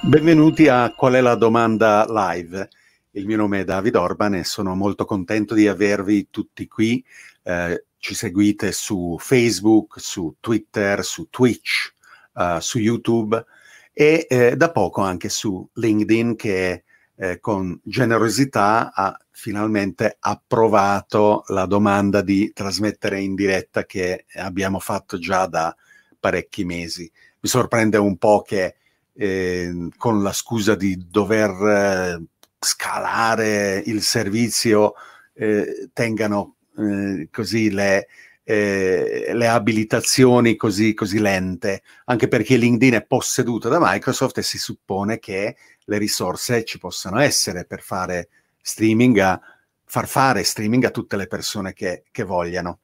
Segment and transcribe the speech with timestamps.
[0.00, 2.68] Benvenuti a Qual è la domanda live?
[3.12, 7.04] Il mio nome è David Orban e sono molto contento di avervi tutti qui.
[7.42, 11.94] Eh, ci seguite su Facebook, su Twitter, su Twitch,
[12.34, 13.44] uh, su YouTube
[13.92, 16.84] e eh, da poco anche su LinkedIn che
[17.14, 25.18] eh, con generosità ha finalmente approvato la domanda di trasmettere in diretta che abbiamo fatto
[25.18, 25.74] già da
[26.22, 27.10] parecchi mesi.
[27.40, 28.76] Mi sorprende un po' che
[29.12, 32.22] eh, con la scusa di dover eh,
[32.60, 34.94] scalare il servizio
[35.34, 38.06] eh, tengano eh, così le,
[38.44, 44.58] eh, le abilitazioni così, così lente, anche perché LinkedIn è posseduto da Microsoft e si
[44.58, 48.28] suppone che le risorse ci possano essere per fare
[48.62, 49.40] streaming a,
[49.84, 52.78] far fare streaming a tutte le persone che, che vogliano.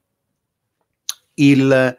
[1.35, 1.97] Il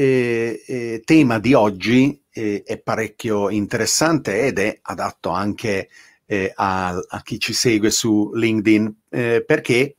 [0.00, 5.90] eh, eh, tema di oggi eh, è parecchio interessante ed è adatto anche
[6.24, 9.96] eh, a, a, chi ci segue su LinkedIn eh, perché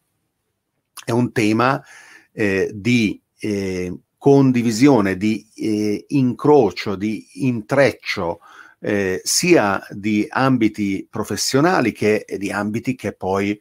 [1.06, 1.84] è un tema
[2.32, 3.22] eh, di
[4.18, 8.40] condivisione, di incrocio, di intreccio
[9.24, 13.60] sia di ambiti professionali che di ambiti che poi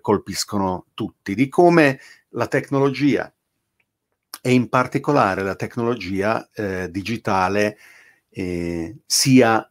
[0.00, 3.30] colpiscono tutti, di come la tecnologia
[4.40, 7.78] e in particolare la tecnologia eh, digitale
[8.30, 9.70] eh, sia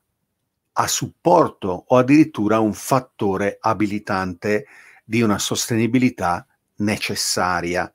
[0.79, 4.65] a supporto o addirittura un fattore abilitante
[5.03, 6.45] di una sostenibilità
[6.77, 7.91] necessaria.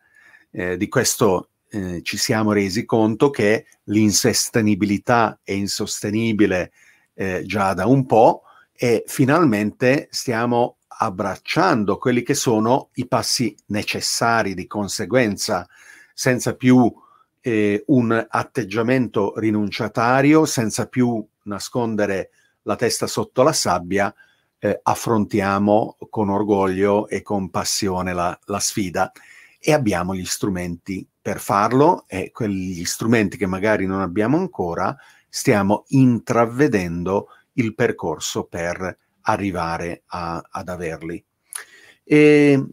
[0.50, 6.72] Eh, di questo eh, ci siamo resi conto che l'insostenibilità è insostenibile
[7.14, 14.54] eh, già da un po' e finalmente stiamo abbracciando quelli che sono i passi necessari
[14.54, 15.68] di conseguenza
[16.14, 16.92] senza più
[17.40, 22.30] eh, un atteggiamento rinunciatario, senza più nascondere
[22.62, 24.14] la testa sotto la sabbia,
[24.58, 29.10] eh, affrontiamo con orgoglio e con passione la, la, sfida
[29.58, 34.96] e abbiamo gli strumenti per farlo e quegli strumenti che magari non abbiamo ancora,
[35.28, 41.22] stiamo intravedendo il percorso per arrivare a, ad averli.
[42.04, 42.64] E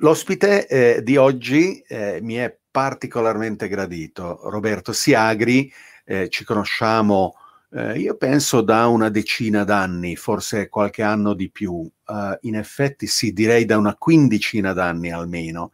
[0.00, 5.72] L'ospite eh, di oggi eh, mi è particolarmente gradito, Roberto Siagri,
[6.04, 7.34] eh, ci conosciamo
[7.72, 13.06] eh, io penso da una decina d'anni, forse qualche anno di più, uh, in effetti
[13.06, 15.72] sì, direi da una quindicina d'anni almeno,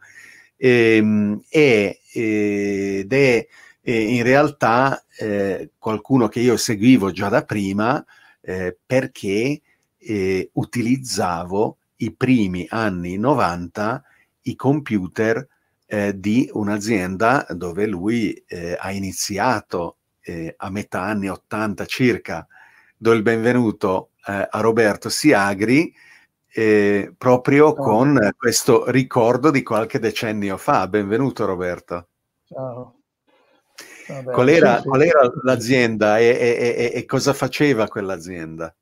[0.57, 3.47] ehm, e, ed è
[3.85, 8.03] in realtà eh, qualcuno che io seguivo già da prima
[8.41, 9.61] eh, perché
[9.97, 14.03] eh, utilizzavo i primi anni 90
[14.43, 15.47] i computer
[15.85, 22.47] eh, di un'azienda dove lui eh, ha iniziato eh, a metà anni 80 circa.
[22.97, 25.93] Do il benvenuto eh, a Roberto Siagri
[26.55, 27.83] eh, proprio Ciao.
[27.83, 30.87] con questo ricordo di qualche decennio fa.
[30.87, 32.07] Benvenuto Roberto.
[32.45, 32.95] Ciao.
[34.07, 34.87] Vabbè, qual, era, sì, sì.
[34.87, 38.73] qual, era, l'azienda e, e, e, e cosa faceva quell'azienda?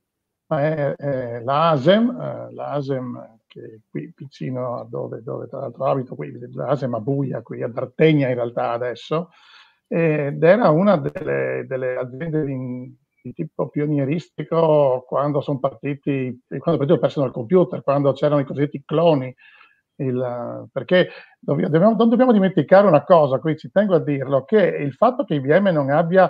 [0.47, 6.31] È l'ASEM, eh, l'ASEM che è qui vicino a dove, dove tra l'altro abito, qui
[6.53, 9.29] l'ASEM a Buia, qui a Dartegna in realtà adesso,
[9.87, 16.93] ed era una delle, delle aziende di, di, tipo pionieristico quando sono partiti, quando partito
[16.93, 19.35] il personal computer, quando c'erano i cosiddetti cloni,
[19.95, 24.93] il, perché dobbiamo, non dobbiamo dimenticare una cosa, qui ci tengo a dirlo, che il
[24.93, 26.29] fatto che IBM non abbia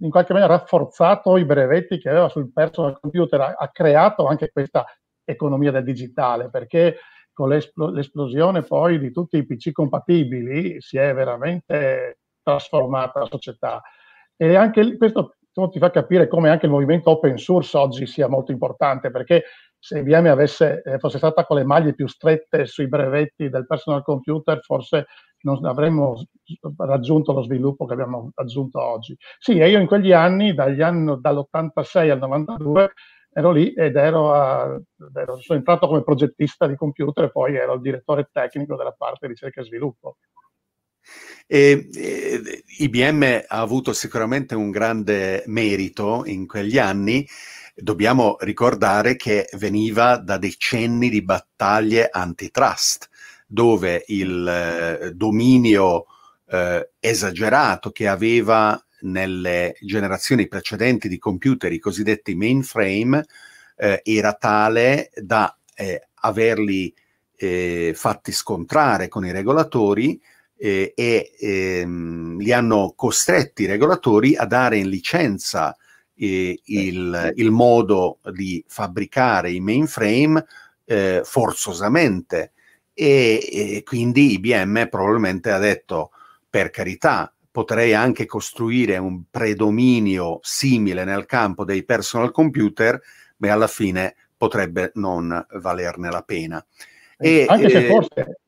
[0.00, 4.50] in qualche maniera rafforzato i brevetti che aveva sul personal computer, ha, ha creato anche
[4.50, 4.84] questa
[5.24, 6.98] economia del digitale, perché
[7.32, 13.82] con l'esplosione poi di tutti i PC compatibili si è veramente trasformata la società.
[14.36, 15.36] E anche questo
[15.70, 19.44] ti fa capire come anche il movimento open source oggi sia molto importante, perché
[19.78, 24.02] se IBM avesse, eh, fosse stata con le maglie più strette sui brevetti del personal
[24.02, 25.06] computer, forse
[25.40, 26.24] non avremmo
[26.78, 29.16] raggiunto lo sviluppo che abbiamo raggiunto oggi.
[29.38, 32.92] Sì, e io in quegli anni, anni dall'86 al 92,
[33.34, 34.80] ero lì ed ero, a,
[35.14, 39.26] ero, sono entrato come progettista di computer e poi ero il direttore tecnico della parte
[39.26, 40.16] ricerca e sviluppo.
[41.46, 47.26] E, e, IBM ha avuto sicuramente un grande merito in quegli anni.
[47.74, 53.08] Dobbiamo ricordare che veniva da decenni di battaglie antitrust,
[53.46, 56.06] dove il eh, dominio
[56.46, 63.24] eh, esagerato che aveva nelle generazioni precedenti di computer, i cosiddetti mainframe,
[63.76, 66.94] eh, era tale da eh, averli
[67.36, 70.20] eh, fatti scontrare con i regolatori
[70.56, 75.76] eh, e ehm, li hanno costretti i regolatori a dare in licenza
[76.16, 80.44] eh, il, il, modo di fabbricare i mainframe
[80.84, 82.52] eh, forzosamente.
[82.96, 86.12] E, e, quindi IBM probabilmente ha detto
[86.48, 93.00] per carità potrei anche costruire un predominio simile nel campo dei personal computer
[93.36, 96.66] ma alla fine potrebbe non valerne la pena.
[97.16, 98.40] E, anche se eh, forse,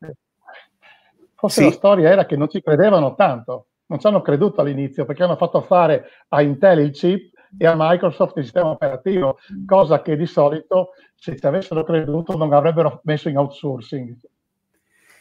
[1.36, 1.68] forse sì.
[1.68, 5.36] la storia era che non ci credevano tanto, non ci hanno creduto all'inizio perché hanno
[5.36, 10.26] fatto fare a Intel il chip e a Microsoft il sistema operativo, cosa che di
[10.26, 14.16] solito se ci avessero creduto non avrebbero messo in outsourcing.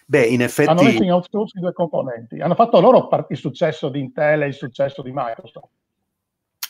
[0.06, 0.70] Beh, in effetti...
[0.70, 2.40] Hanno messo in outsourcing due componenti.
[2.40, 5.70] Hanno fatto loro il successo di Intel e il successo di Microsoft.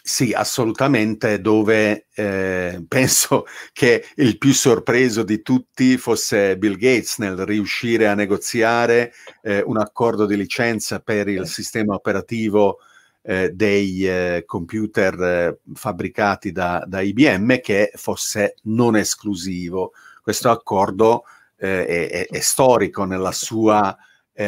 [0.07, 7.37] Sì, assolutamente, dove eh, penso che il più sorpreso di tutti fosse Bill Gates nel
[7.37, 12.77] riuscire a negoziare eh, un accordo di licenza per il sistema operativo
[13.23, 19.93] eh, dei eh, computer eh, fabbricati da, da, IBM che fosse non esclusivo.
[20.21, 21.23] Questo accordo
[21.57, 23.95] eh, è, è, storico nella sua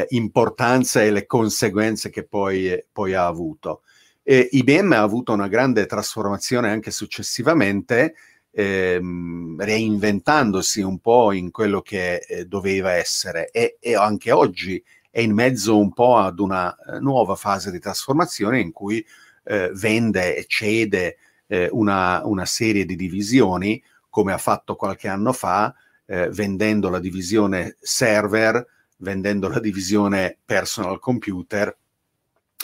[0.09, 3.83] importanza e le conseguenze che poi, poi ha avuto.
[4.21, 8.15] Eh, IBM ha avuto una grande trasformazione anche successivamente,
[8.51, 15.21] ehm, reinventandosi un po' in quello che eh, doveva essere e, e, anche oggi è
[15.21, 19.05] in mezzo un po' ad una eh, nuova fase di trasformazione in cui
[19.43, 21.17] eh, vende e cede
[21.47, 25.73] eh, una, una, serie di divisioni, come ha fatto qualche anno fa,
[26.07, 28.65] eh, vendendo la divisione server,
[28.97, 31.75] vendendo la divisione personal computer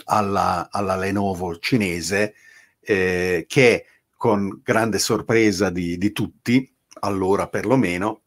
[0.05, 2.33] alla, alla Lenovo cinese
[2.79, 3.85] eh, che
[4.17, 8.21] con grande sorpresa di, di tutti, allora perlomeno,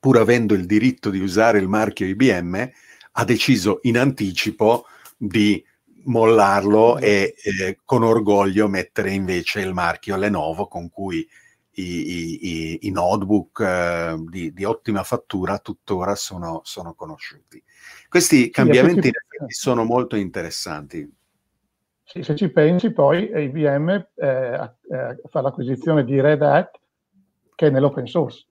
[0.00, 2.70] pur avendo il diritto di usare il marchio IBM,
[3.12, 4.86] ha deciso in anticipo
[5.16, 5.62] di
[6.04, 11.26] mollarlo e eh, con orgoglio mettere invece il marchio Lenovo con cui
[11.78, 17.62] i, i, i notebook eh, di, di, ottima fattura tuttora sono, sono conosciuti.
[18.08, 19.12] Questi cambiamenti ci...
[19.48, 21.10] sono molto interessanti.
[22.04, 26.78] Sì, se ci pensi poi IBM eh, eh, fa l'acquisizione di Red Hat
[27.54, 28.46] che è nell'open source.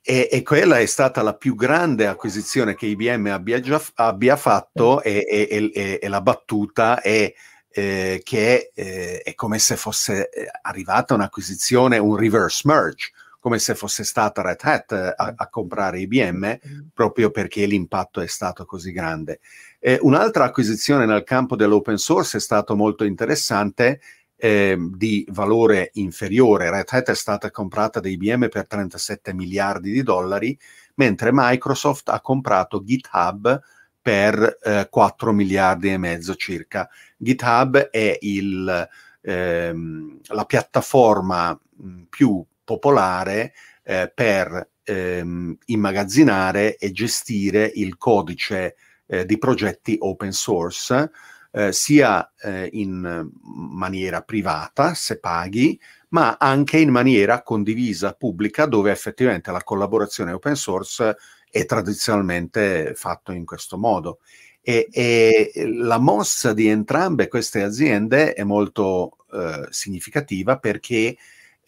[0.00, 5.02] E, e, quella è stata la più grande acquisizione che IBM abbia, già, abbia fatto
[5.02, 7.32] e, e, e, la battuta è
[7.76, 13.74] eh, che eh, è come se fosse eh, arrivata un'acquisizione, un reverse merge, come se
[13.74, 16.58] fosse stata Red Hat eh, a, a comprare IBM,
[16.94, 19.40] proprio perché l'impatto è stato così grande.
[19.78, 24.00] Eh, un'altra acquisizione nel campo dell'open source è stato molto interessante,
[24.38, 26.70] eh, di valore inferiore.
[26.70, 30.58] Red Hat è stata comprata da IBM per 37 miliardi di dollari,
[30.94, 33.60] mentre Microsoft ha comprato GitHub
[34.06, 36.88] per eh, 4 miliardi e mezzo circa.
[37.16, 38.88] GitHub è il,
[39.20, 48.76] ehm, la piattaforma mh, più popolare eh, per ehm, immagazzinare e gestire il codice
[49.06, 51.10] eh, di progetti open source,
[51.50, 55.80] eh, sia eh, in maniera privata, se paghi,
[56.10, 61.16] ma anche in maniera condivisa, pubblica, dove effettivamente la collaborazione open source
[61.56, 64.18] è tradizionalmente fatto in questo modo.
[64.60, 71.16] E, e la mossa di entrambe queste aziende è molto eh, significativa perché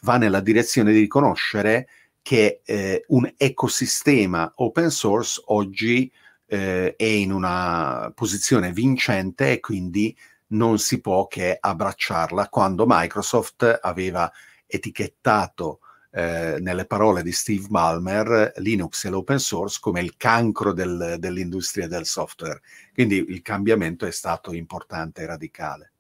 [0.02, 1.88] va nella direzione di riconoscere
[2.20, 6.10] che eh, un ecosistema open source oggi
[6.46, 10.14] eh, è in una posizione vincente e quindi
[10.48, 14.30] non si può che abbracciarla quando Microsoft aveva
[14.66, 21.16] etichettato eh, nelle parole di Steve Ballmer, Linux e l'open source come il cancro del,
[21.18, 22.60] dell'industria del software.
[22.94, 25.92] Quindi il cambiamento è stato importante e radicale.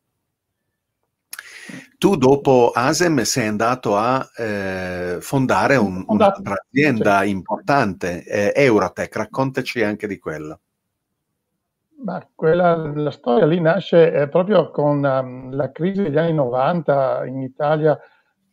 [1.98, 9.82] Tu dopo Asem sei andato a eh, fondare un, un'altra azienda importante, eh, Euratech, raccontaci
[9.82, 10.58] anche di quella.
[12.00, 17.26] Ma quella, la storia lì nasce eh, proprio con um, la crisi degli anni 90
[17.26, 17.98] in Italia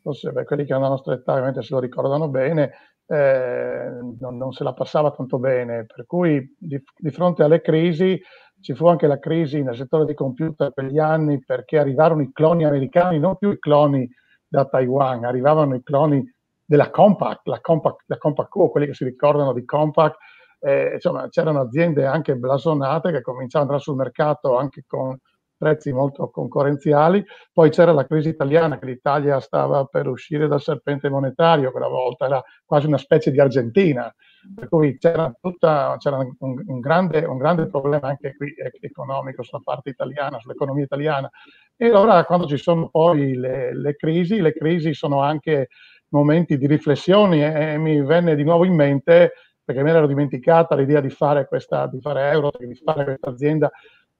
[0.05, 2.73] forse beh, quelli che hanno la nostra età ovviamente se lo ricordano bene,
[3.07, 8.21] eh, non, non, se la passava tanto bene, per cui di, di, fronte alle crisi
[8.61, 12.31] ci fu anche la crisi nel settore dei computer per gli anni perché arrivarono i
[12.31, 14.07] cloni americani, non più i cloni
[14.47, 16.23] da Taiwan, arrivavano i cloni
[16.63, 20.17] della Compaq, la Compaq, la Compaq Q, quelli che si ricordano di Compaq,
[20.59, 25.17] eh, insomma c'erano aziende anche blasonate che cominciavano ad andare sul mercato anche con
[25.65, 27.25] prezzi molto concorrenziali.
[27.51, 32.25] Poi c'era la crisi italiana, che l'Italia stava per uscire dal serpente monetario quella volta,
[32.25, 34.13] era quasi una specie di Argentina,
[34.53, 39.61] per cui c'era, tutta, c'era un, un, grande, un, grande, problema anche qui economico sulla
[39.63, 41.31] parte italiana, sull'economia italiana.
[41.75, 45.69] E allora quando ci sono poi le, le crisi, le crisi sono anche
[46.09, 49.31] momenti di riflessione e mi venne di nuovo in mente
[49.65, 53.71] perché me l'ero dimenticata l'idea di fare questa, di fare euro, di fare questa azienda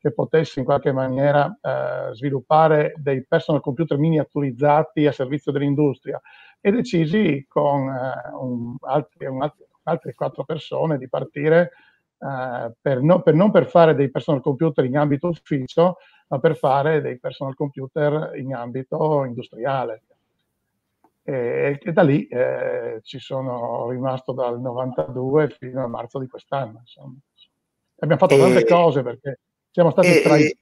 [0.05, 6.21] che potesse in qualche maniera eh, sviluppare dei personal computer miniaturizzati a servizio dell'industria
[6.61, 11.71] e decisi con eh, un, altri, un altri, altre quattro persone di partire
[12.19, 15.97] eh, per, no, per, non per fare dei personal computer in ambito ufficio,
[16.27, 20.03] ma per fare dei personal computer in ambito industriale.
[21.23, 26.77] E, e da lì eh, ci sono rimasto dal 92 fino a marzo di quest'anno.
[26.81, 27.15] Insomma.
[27.97, 29.39] Abbiamo fatto tante e, cose perché
[29.75, 30.57] siamo stati e, tra i...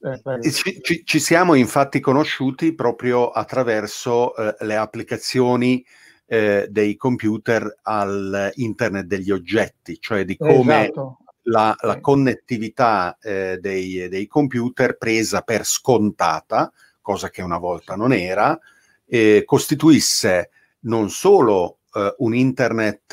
[0.00, 0.50] Eh,
[0.82, 5.84] ci, ci, siamo infatti conosciuti proprio attraverso eh, le applicazioni
[6.26, 11.18] eh, dei computer all'internet degli oggetti, cioè di come esatto.
[11.42, 18.12] la, la, connettività eh, dei, dei, computer presa per scontata, cosa che una volta non
[18.12, 18.58] era,
[19.06, 23.12] eh, costituisse non solo eh, un internet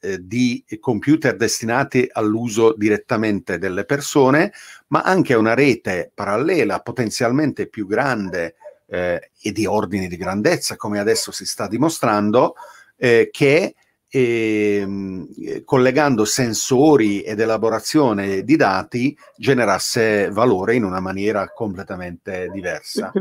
[0.00, 4.52] eh, di computer destinati all'uso direttamente delle persone,
[4.88, 10.98] ma anche una rete parallela potenzialmente più grande eh, e di ordini di grandezza, come
[10.98, 12.54] adesso si sta dimostrando,
[12.96, 13.74] eh, che
[14.08, 23.12] ehm, collegando sensori ed elaborazione di dati generasse valore in una maniera completamente diversa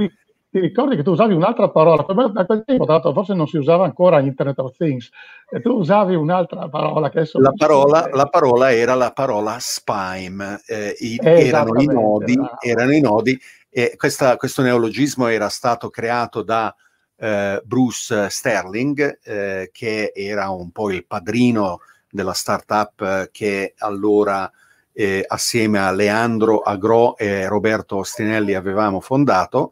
[0.53, 3.85] ti ricordi che tu usavi un'altra parola, da quel tempo l'altro forse non si usava
[3.85, 5.09] ancora Internet of Things,
[5.49, 7.39] e tu usavi un'altra parola che adesso...
[7.39, 13.01] La parola, la parola era la parola spime, eh, i, erano, i nodi, erano i
[13.01, 13.35] nodi,
[13.67, 16.71] e questa, questo neologismo era stato creato da
[17.17, 21.79] eh, Bruce Sterling, eh, che era un po' il padrino
[22.11, 24.51] della startup che allora...
[24.95, 29.71] Eh, assieme a Leandro Agro e Roberto Ostinelli avevamo fondato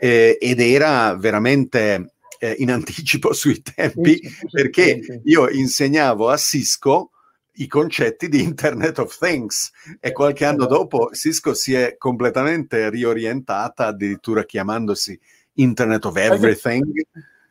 [0.00, 4.18] eh, ed era veramente eh, in anticipo sui tempi
[4.50, 7.10] perché io insegnavo a Cisco
[7.54, 10.74] i concetti di Internet of Things e qualche anno esatto.
[10.74, 15.18] dopo Cisco si è completamente riorientata addirittura chiamandosi
[15.54, 17.02] Internet of Everything.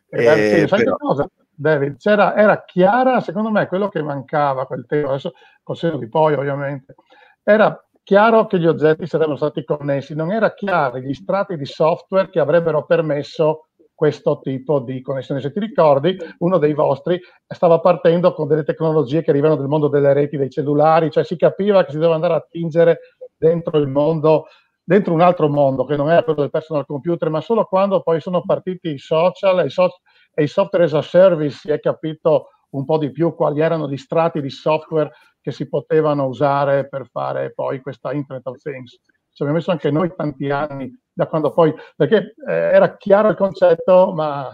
[0.10, 0.96] Eh, sai però...
[0.96, 1.98] cosa, David?
[1.98, 6.34] C'era, era chiara, secondo me, quello che mancava quel tempo, adesso col senno di poi
[6.34, 6.96] ovviamente,
[7.44, 12.32] era chiaro che gli oggetti sarebbero stati connessi, non era chiaro gli strati di software
[12.32, 15.42] che avrebbero permesso questo tipo di connessione.
[15.42, 19.90] Se ti ricordi, uno dei vostri stava partendo con delle tecnologie che arrivano dal mondo
[19.90, 22.98] delle reti, dei cellulari, cioè si capiva che si doveva andare a tingere
[23.38, 24.48] dentro il mondo,
[24.84, 28.20] dentro un altro mondo che non era quello del personal computer, ma solo quando poi
[28.22, 30.00] sono partiti i social e i, so-
[30.34, 33.90] e i software as a service si è capito un po' di più quali erano
[33.90, 35.12] gli strati di software
[35.42, 38.92] che si potevano usare per fare poi questa Internet of Things.
[38.92, 43.36] Ci abbiamo messo anche noi tanti anni da quando poi, perché eh, era chiaro il
[43.36, 44.50] concetto, ma...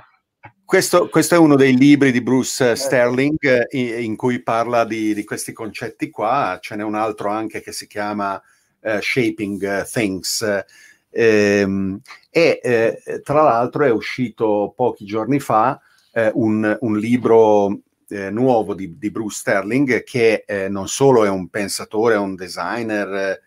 [0.63, 2.75] Questo, questo, è uno dei libri di Bruce eh.
[2.75, 7.61] Sterling eh, in, cui parla di, di, questi concetti qua, ce n'è un altro anche
[7.61, 8.35] che si chiama
[8.81, 10.63] uh, Shaping Things.
[11.09, 15.79] Ehm, e eh, tra l'altro è uscito pochi giorni fa
[16.11, 21.29] eh, un, un libro eh, nuovo di, di, Bruce Sterling, che eh, non solo è
[21.29, 23.41] un pensatore, è un designer eh,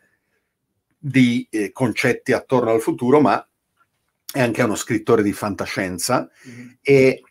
[0.99, 3.47] di eh, concetti attorno al futuro, ma
[4.31, 6.29] è anche uno scrittore di fantascienza.
[6.49, 6.69] Mm-hmm.
[6.83, 7.23] E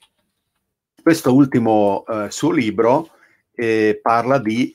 [1.01, 3.11] questo ultimo eh, suo libro
[4.03, 4.71] parla di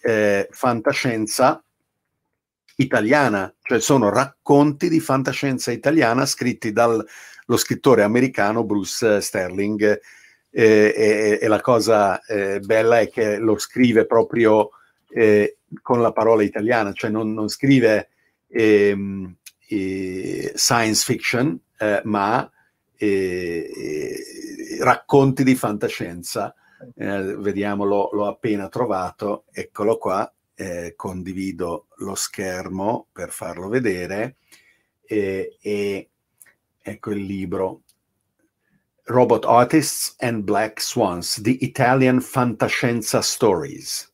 [0.50, 1.62] fantascienza
[2.74, 7.06] italiana, cioè sono racconti di fantascienza italiana scritti dallo
[7.54, 10.00] scrittore americano Bruce Sterling
[10.54, 14.70] eh, e, e, la cosa eh, bella è che lo scrive proprio
[15.08, 18.10] eh, con la parola italiana, cioè non, non scrive
[18.48, 19.34] ehm,
[20.54, 22.50] science fiction, eh, ma
[24.80, 26.54] racconti di fantascienza.
[26.94, 34.36] Eh, vediamo, l'ho, appena trovato, eccolo qua, eh, condivido lo schermo per farlo vedere
[35.04, 36.10] e
[36.80, 37.82] ecco il libro
[39.06, 44.10] Robot Artists and Black Swans, The Italian Fantascienza Stories.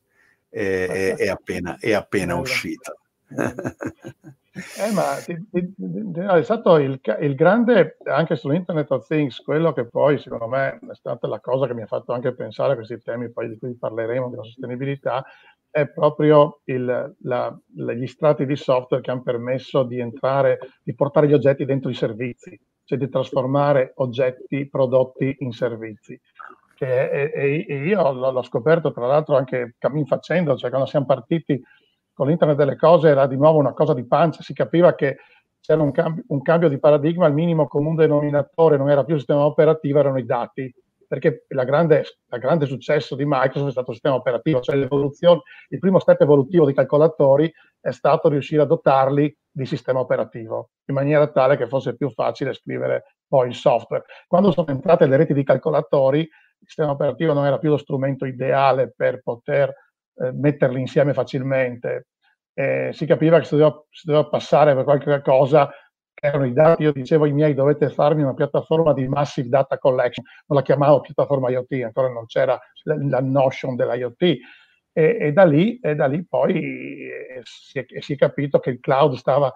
[0.49, 2.99] È, è, appena, è appena uscito.
[4.77, 10.49] Eh, ma è stato il, il, grande, anche sull'Internet of Things, quello che poi secondo
[10.49, 13.49] me è stata la cosa che mi ha fatto anche pensare a questi temi poi
[13.49, 15.25] di cui parleremo, della sostenibilità,
[15.71, 21.29] è proprio il, la, gli strati di software che hanno permesso di entrare, di portare
[21.29, 26.19] gli oggetti dentro i servizi, cioè di trasformare oggetti, prodotti in servizi.
[26.75, 31.61] Che, e, e io l'ho scoperto tra l'altro anche cammin facendo, cioè quando siamo partiti
[32.15, 35.19] con l'internet delle cose era di nuovo una cosa di pancia, si capiva che
[35.61, 39.21] c'era un cambio, un cambio di paradigma, il minimo comune denominatore non era più il
[39.21, 40.73] sistema operativo, erano i dati
[41.07, 45.99] perché il grande, grande, successo di Microsoft è stato il sistema operativo, cioè il primo
[45.99, 51.57] step evolutivo dei calcolatori è stato riuscire a dotarli di sistema operativo, in maniera tale
[51.57, 54.05] che fosse più facile scrivere poi il software.
[54.29, 58.25] Quando sono entrate le reti di calcolatori, il sistema operativo non era più lo strumento
[58.25, 59.69] ideale per poter
[60.15, 62.07] eh, metterli insieme facilmente.
[62.55, 65.71] Eh, si capiva che si doveva, si doveva passare per qualche cosa
[66.21, 70.25] erano i dati, io dicevo ai miei dovete farmi una piattaforma di massive data collection,
[70.47, 74.39] non la chiamavo piattaforma IoT, ancora non c'era la notion dell'IoT.
[74.99, 78.71] E, e, da lì, e da lì poi eh, si, è, si, è, capito che
[78.71, 79.53] il cloud stava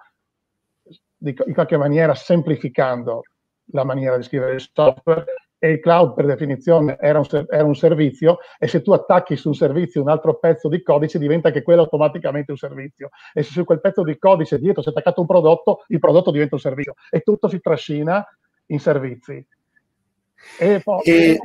[1.19, 3.23] in qualche maniera semplificando
[3.73, 5.25] la maniera di scrivere il software
[5.57, 9.49] e il cloud per definizione era un, era un, servizio e se tu attacchi su
[9.49, 13.51] un servizio un altro pezzo di codice diventa che quello automaticamente un servizio e se
[13.51, 16.61] su quel pezzo di codice dietro si è attaccato un prodotto, il prodotto diventa un
[16.61, 18.25] servizio e tutto si trascina
[18.67, 19.45] in servizi.
[20.57, 21.37] E poi, e...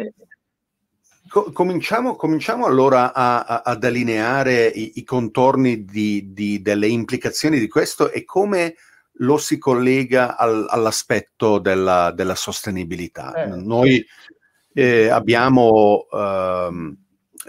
[1.29, 7.69] Cominciamo, cominciamo, allora a, a, a delineare i, i contorni di, di, delle implicazioni di
[7.69, 8.77] questo e come
[9.21, 13.35] lo si collega al, all'aspetto della, della sostenibilità.
[13.35, 13.47] Eh.
[13.57, 14.05] Noi
[14.73, 16.97] eh, abbiamo ehm,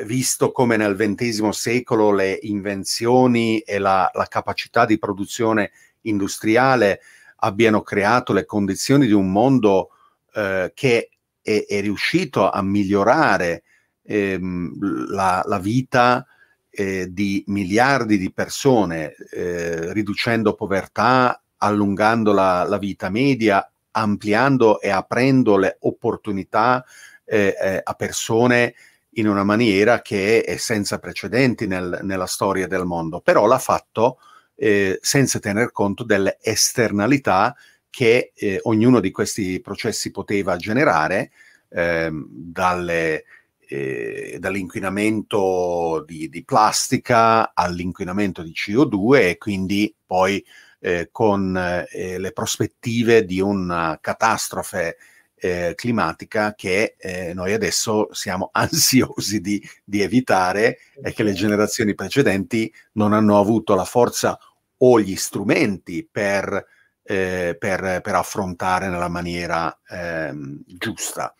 [0.03, 5.71] visto come nel XX secolo le invenzioni e la, la, capacità di produzione
[6.01, 7.01] industriale
[7.37, 9.91] abbiano creato le condizioni di un mondo
[10.33, 11.09] eh, che
[11.41, 13.63] è, è, riuscito a migliorare
[14.09, 16.25] ehm, la, la, vita
[16.71, 24.89] eh, di miliardi di persone, eh, riducendo povertà, allungando la, la vita media, ampliando e
[24.89, 26.83] aprendo le opportunità
[27.25, 28.73] eh, eh, a persone
[29.13, 34.19] in una maniera che è senza precedenti nel, nella storia del mondo, però l'ha fatto
[34.55, 37.55] eh, senza tener conto delle esternalità
[37.89, 41.31] che eh, ognuno di questi processi poteva generare,
[41.69, 43.25] ehm, dalle,
[43.71, 50.43] eh, dall'inquinamento di, di, plastica all'inquinamento di CO2 e quindi poi
[50.79, 54.97] eh, con eh, le prospettive di una catastrofe
[55.35, 61.93] eh, climatica che eh, noi adesso siamo ansiosi di, di, evitare e che le generazioni
[61.93, 64.37] precedenti non hanno avuto la forza
[64.77, 66.65] o gli strumenti per,
[67.03, 71.35] eh, per, per affrontare nella maniera ehm, giusta.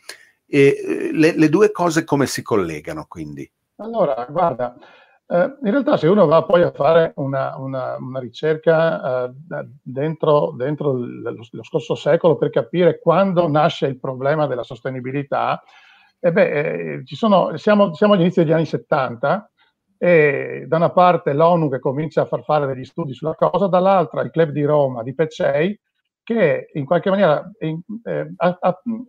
[0.52, 3.50] E eh, le, le due cose come si collegano quindi?
[3.76, 4.76] Allora, guarda,
[5.32, 9.32] eh, in realtà se uno va poi a fare una, una, una ricerca eh,
[9.84, 15.62] dentro, dentro lo, lo, scorso secolo per capire quando nasce il problema della sostenibilità,
[16.20, 19.52] eh beh, eh, sono, siamo, siamo all'inizio degli anni 70
[20.00, 24.22] e da una parte l'ONU che comincia a far fare degli studi sulla cosa, dall'altra
[24.22, 25.80] il club di Roma di Pecei
[26.30, 28.32] che in qualche maniera in, eh,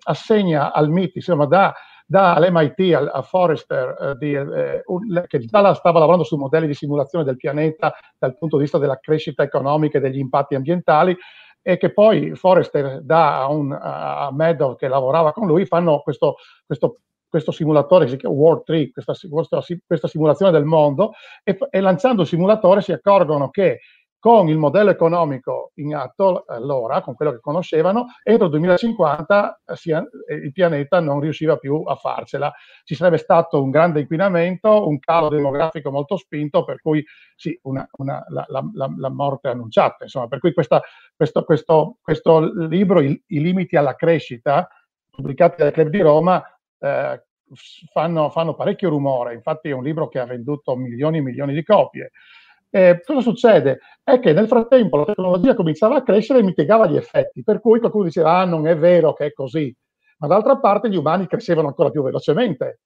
[0.05, 1.75] assegna al MIT, insomma, dà
[2.07, 6.73] dall'MIT a, a Forrester, eh, di, eh, un, che già stava lavorando su modelli di
[6.73, 11.15] simulazione del pianeta dal punto di vista della crescita economica e degli impatti ambientali,
[11.61, 16.37] e che poi Forrester dà a, un, a Meadow che lavorava con lui, fanno questo,
[16.65, 21.13] questo questo simulatore che si chiama World 3, questa, questa, questa simulazione del mondo,
[21.45, 23.79] e, e, lanciando il simulatore si accorgono che
[24.21, 30.07] con il modello economico in atto allora, con quello che conoscevano, entro il 2050 eh,
[30.29, 32.53] eh, il pianeta non riusciva più a farcela.
[32.85, 37.03] Ci sarebbe stato un grande inquinamento, un calo demografico molto spinto, per cui
[37.35, 40.05] sì, una, una, la, la, la, morte annunciata.
[40.05, 40.83] Insomma, per cui questa,
[41.17, 44.69] questo, questo, questo, libro, I, limiti alla crescita,
[45.11, 46.45] pubblicati dal Club di Roma,
[46.79, 47.25] eh,
[47.91, 49.33] fanno, fanno parecchio rumore.
[49.33, 52.11] Infatti è un libro che ha venduto milioni e milioni di copie.
[52.75, 53.81] Eh, cosa succede?
[54.03, 57.81] È che nel frattempo la tecnologia cominciava a crescere e mitigava gli effetti, per cui
[57.81, 59.75] qualcuno diceva ah non è vero che è così,
[60.19, 62.81] ma d'altra parte gli umani crescevano ancora più velocemente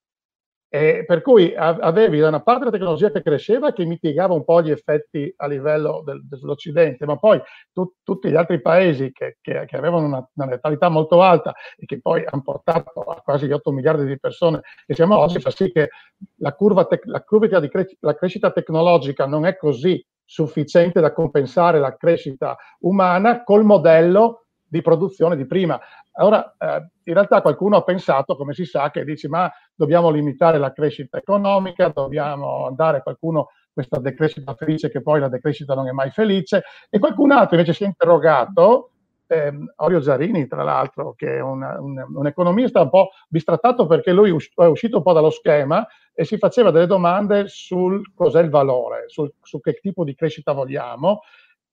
[0.74, 4.42] e per cui avevi da una parte la tecnologia che cresceva e che mitigava un
[4.42, 7.40] po' gli effetti a livello del, dell'Occidente, ma poi
[7.72, 11.87] tu, tutti gli altri paesi che, che, che avevano una, una, letalità molto alta e
[11.87, 15.70] che poi hanno portato a quasi 8 miliardi di persone che siamo oggi, fa sì
[15.70, 15.90] che
[16.38, 21.12] la curva, te, la curva di cre- la crescita tecnologica non è così sufficiente da
[21.12, 24.43] compensare la crescita umana col modello
[24.74, 25.78] di produzione di prima.
[26.14, 30.58] Ora, eh, in realtà qualcuno ha pensato, come si sa, che dice ma dobbiamo limitare
[30.58, 35.92] la crescita economica, dobbiamo andare, qualcuno questa decrescita felice che poi la decrescita non è
[35.92, 38.90] mai felice, e qualcun altro invece si è interrogato,
[39.28, 44.12] ehm, Orio Zarini tra l'altro, che è una, un, un, economista un po' bistrattato perché
[44.12, 48.50] lui è uscito un po' dallo schema e si faceva delle domande sul cos'è il
[48.50, 51.20] valore, sul, su che tipo di crescita vogliamo,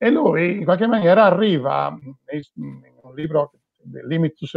[0.03, 1.95] e lui in qualche maniera arriva
[2.55, 3.51] in un libro,
[3.83, 4.47] The Limit to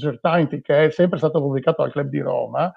[0.00, 2.72] Certainty, che è sempre stato pubblicato al Club di Roma,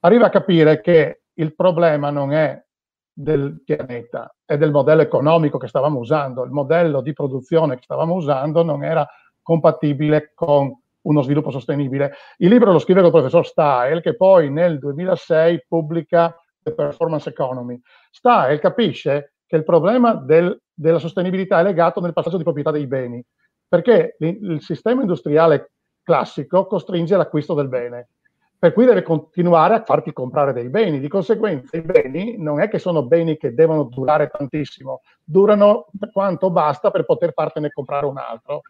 [0.00, 2.58] arriva a capire che il problema non è
[3.12, 8.14] del pianeta e del modello economico che stavamo usando, il modello di produzione che stavamo
[8.14, 9.06] usando non era
[9.42, 10.72] compatibile con
[11.02, 12.14] uno sviluppo sostenibile.
[12.38, 17.78] Il libro lo scrive il professor Style, che poi nel 2006 pubblica The Performance Economy.
[18.10, 22.86] Style capisce che il problema del, della sostenibilità è legato nel passaggio di proprietà dei
[22.86, 23.24] beni,
[23.68, 28.08] perché il, sistema industriale classico costringe l'acquisto del bene
[28.58, 30.98] per cui deve continuare a farti comprare dei beni.
[30.98, 36.50] Di conseguenza i beni non è che sono beni che devono durare tantissimo, durano quanto
[36.50, 38.62] basta per poter fartene comprare un altro.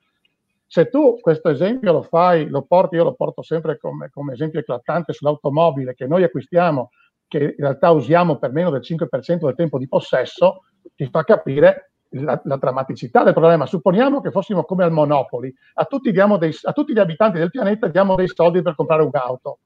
[0.66, 4.58] Se tu questo esempio lo fai, lo porti, io lo porto sempre come, come esempio
[4.58, 6.90] eclatante sull'automobile che noi acquistiamo,
[7.28, 11.90] che in realtà usiamo per meno del 5% del tempo di possesso, ti fa capire
[12.10, 13.66] la, la, drammaticità del problema.
[13.66, 17.88] Supponiamo che fossimo come al Monopoli, a tutti, dei, a tutti, gli abitanti del pianeta
[17.88, 19.58] diamo dei soldi per comprare un'auto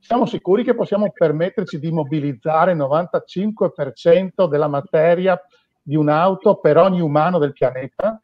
[0.00, 5.40] siamo sicuri che possiamo permetterci di mobilizzare il 95% della materia
[5.82, 8.18] di un'auto per ogni umano del pianeta?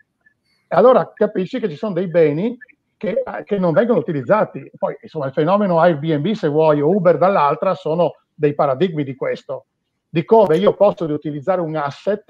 [0.68, 2.56] Allora capisci che ci sono dei beni
[2.96, 4.68] che, che, non vengono utilizzati.
[4.76, 9.66] Poi, insomma, il fenomeno Airbnb, se vuoi, o Uber dall'altra, sono dei paradigmi di questo,
[10.09, 12.25] di come io posso riutilizzare un asset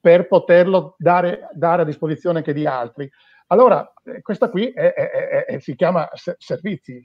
[0.00, 3.10] per poterlo dare, dare a disposizione anche di altri.
[3.48, 7.00] Allora, eh, questa qui è, è, è, si chiama servizi,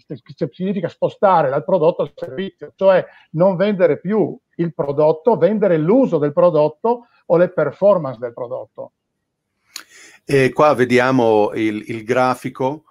[0.51, 6.33] significa spostare dal prodotto al servizio, cioè non vendere più il prodotto, vendere l'uso del
[6.33, 8.93] prodotto o le performance del prodotto.
[10.25, 12.85] E qua vediamo il, il grafico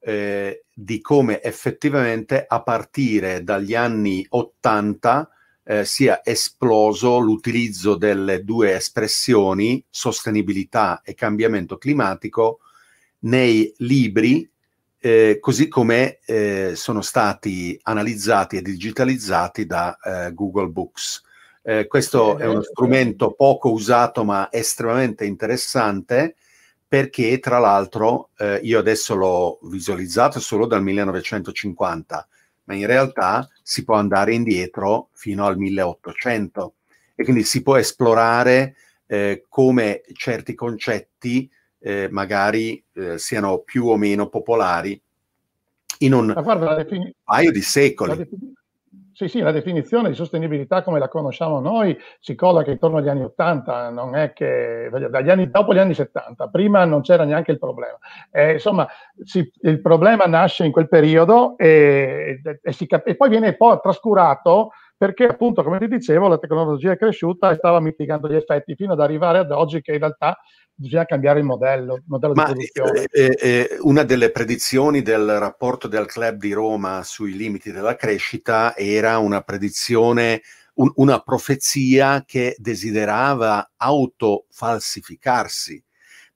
[0.00, 5.30] eh, di come effettivamente a partire dagli anni 80
[5.68, 12.60] eh, sia esploso l'utilizzo delle due espressioni sostenibilità e cambiamento climatico
[13.20, 14.48] nei libri,
[14.98, 21.22] eh, così come eh, sono stati analizzati e digitalizzati da eh, Google Books.
[21.62, 26.36] Eh, questo è uno strumento poco usato ma estremamente interessante
[26.88, 32.28] perché tra l'altro eh, io adesso l'ho visualizzato solo dal 1950,
[32.64, 36.74] ma in realtà si può andare indietro fino al 1800
[37.14, 43.96] e quindi si può esplorare eh, come certi concetti eh, magari eh, siano più o
[43.96, 45.00] meno popolari
[45.98, 48.16] in un guarda, defini- paio di secoli.
[48.16, 48.54] Defini-
[49.16, 53.24] sì, sì, la definizione di sostenibilità come la conosciamo noi si colloca intorno agli anni
[53.24, 57.58] 80, non è che dagli anni, dopo gli anni 70, prima non c'era neanche il
[57.58, 57.96] problema.
[58.30, 58.86] Eh, insomma,
[59.24, 63.78] si, il problema nasce in quel periodo e, e, e, si, e poi viene poi
[63.80, 68.74] trascurato perché appunto, come ti dicevo, la tecnologia è cresciuta e stava mitigando gli effetti
[68.74, 70.38] fino ad arrivare ad oggi che in realtà
[70.76, 73.06] bisogna cambiare il modello, il modello Ma, di produzione.
[73.10, 78.76] Eh, eh, una delle predizioni del rapporto del club di Roma sui limiti della crescita
[78.76, 80.42] era una predizione,
[80.74, 85.82] un, una profezia che desiderava autofalsificarsi,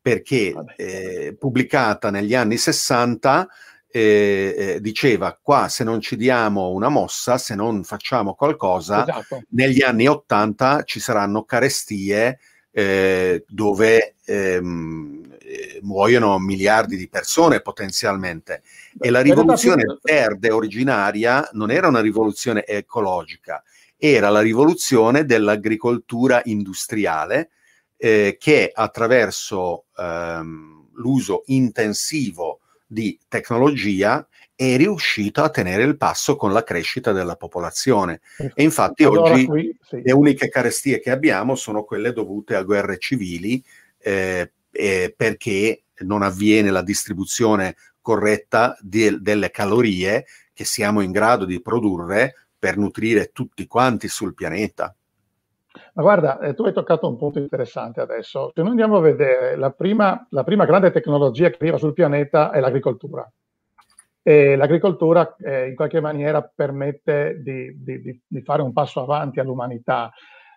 [0.00, 3.46] perché eh, pubblicata negli anni 60
[3.92, 9.42] eh, eh, diceva qua se non ci diamo una mossa, se non facciamo qualcosa, esatto.
[9.50, 12.38] negli anni 80 ci saranno carestie
[12.72, 18.62] eh, dove ehm, eh, muoiono miliardi di persone potenzialmente.
[18.98, 23.62] E la rivoluzione verde originaria non era una rivoluzione ecologica,
[23.96, 27.50] era la rivoluzione dell'agricoltura industriale
[27.96, 34.26] eh, che attraverso ehm, l'uso intensivo di tecnologia
[34.60, 38.20] è riuscito a tenere il passo con la crescita della popolazione.
[38.36, 40.02] E infatti allora, oggi qui, sì.
[40.02, 43.64] le uniche carestie che abbiamo sono quelle dovute a guerre civili
[43.96, 51.46] eh, eh, perché non avviene la distribuzione corretta di, delle calorie che siamo in grado
[51.46, 54.94] di produrre per nutrire tutti quanti sul pianeta.
[55.94, 58.52] Ma guarda, eh, tu hai toccato un punto interessante adesso.
[58.54, 62.50] Se noi andiamo a vedere, la prima, la prima grande tecnologia che arriva sul pianeta
[62.50, 63.26] è l'agricoltura.
[64.22, 70.10] E l'agricoltura eh, in qualche maniera permette di, di, di, fare un passo avanti all'umanità.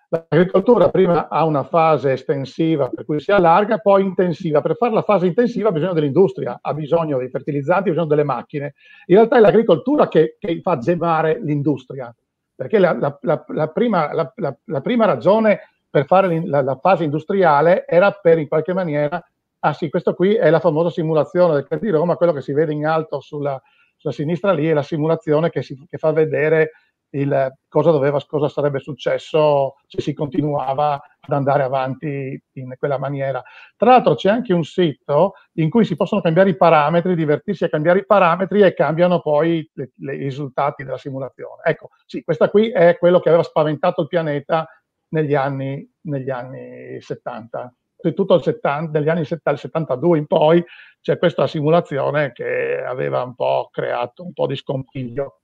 [0.09, 4.61] L'agricoltura prima ha una fase estensiva per cui si allarga, poi intensiva.
[4.61, 8.23] Per fare la fase intensiva ha bisogno dell'industria, ha bisogno dei fertilizzanti, ha bisogno delle
[8.23, 8.73] macchine.
[9.07, 12.13] In realtà è l'agricoltura che, che fa gemare l'industria
[12.55, 14.33] perché la, la, la, la prima,
[14.81, 19.23] prima, ragione per fare la, fase industriale era per in qualche maniera,
[19.65, 22.51] ah sì, questo qui è la famosa simulazione del Credit di Roma, quello che si
[22.51, 23.61] vede in alto sulla,
[23.95, 26.71] sulla sinistra lì è la simulazione che, si, che fa vedere
[27.11, 33.41] il, cosa, doveva, cosa sarebbe successo se si continuava ad andare avanti in quella maniera.
[33.77, 37.69] Tra l'altro c'è anche un sito in cui si possono cambiare i parametri, divertirsi a
[37.69, 41.61] cambiare i parametri e cambiano poi i risultati della simulazione.
[41.63, 44.67] Ecco, sì, questa qui è quello che aveva spaventato il pianeta
[45.09, 47.73] negli anni, negli anni 70.
[48.11, 50.63] Tutto il 70, dagli anni 70, 72 in poi
[50.99, 55.37] c'è questa simulazione che aveva un po' creato un po' di scompiglio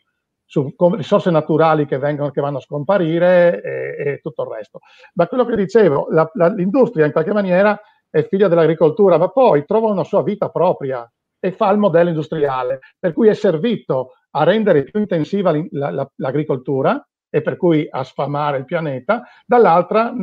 [0.45, 4.79] su risorse naturali che, vengono, che vanno a scomparire e, e, tutto il resto.
[5.13, 9.63] Ma quello che dicevo, la, la, l'industria in qualche maniera è figlia dell'agricoltura, ma poi
[9.65, 11.07] trova una sua vita propria
[11.39, 15.53] e fa il modello industriale, per cui è servito a rendere più intensiva
[16.15, 20.13] l'agricoltura e per cui a sfamare il pianeta, dall'altra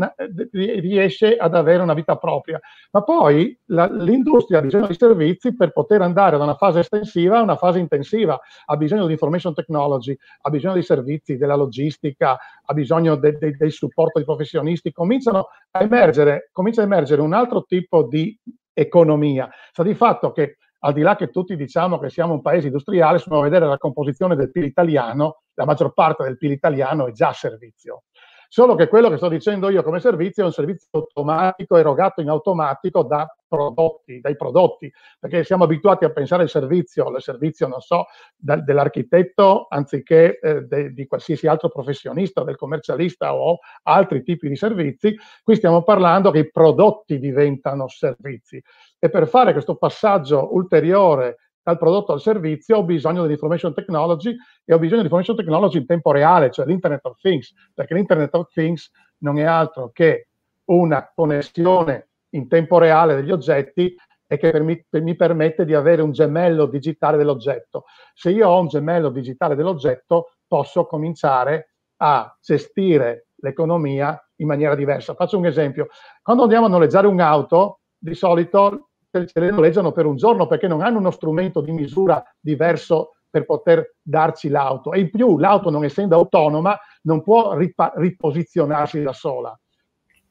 [0.53, 2.61] riesce ad avere una vita propria.
[2.91, 7.39] Ma poi la, l'industria ha bisogno di servizi per poter andare da una fase estensiva
[7.39, 12.37] a una fase intensiva, ha bisogno di information technology, ha bisogno di servizi, della logistica,
[12.65, 17.33] ha bisogno de, de, del supporto di professionisti, cominciano a emergere, comincia a emergere un
[17.33, 18.37] altro tipo di
[18.73, 19.49] economia.
[19.71, 23.19] Sta di fatto che al di là che tutti diciamo che siamo un paese industriale,
[23.19, 27.11] se a vedere la composizione del PIL italiano, la maggior parte del PIL italiano è
[27.11, 28.05] già servizio.
[28.49, 32.29] Solo che quello che sto dicendo io come servizio è un servizio automatico, erogato in
[32.29, 37.81] automatico da prodotti, dai prodotti, perché siamo abituati a pensare al servizio, al servizio, non
[37.81, 38.05] so,
[38.37, 44.57] da, dell'architetto anziché eh, de, di qualsiasi altro professionista, del commercialista o altri tipi di
[44.57, 45.17] servizi.
[45.43, 48.63] Qui stiamo parlando che i prodotti diventano servizi
[48.99, 54.73] e per fare questo passaggio ulteriore dal prodotto al servizio ho bisogno dell'information technology e
[54.73, 58.53] ho bisogno di information technology in tempo reale, cioè l'Internet of Things, perché l'Internet of
[58.53, 60.29] Things non è altro che
[60.67, 63.95] una connessione in tempo reale degli oggetti
[64.29, 67.85] e che per mi, mi, permette di avere un gemello digitale dell'oggetto.
[68.15, 75.15] Se io ho un gemello digitale dell'oggetto, posso cominciare a gestire l'economia in maniera diversa.
[75.15, 75.89] Faccio un esempio.
[76.23, 80.83] Quando andiamo a noleggiare un'auto, di solito ce le noleggiano per un giorno perché non
[80.83, 85.85] hanno uno strumento di misura diverso per poter darci l'auto e in più l'auto non
[85.85, 89.59] essendo autonoma non può ripa- riposizionarsi da sola.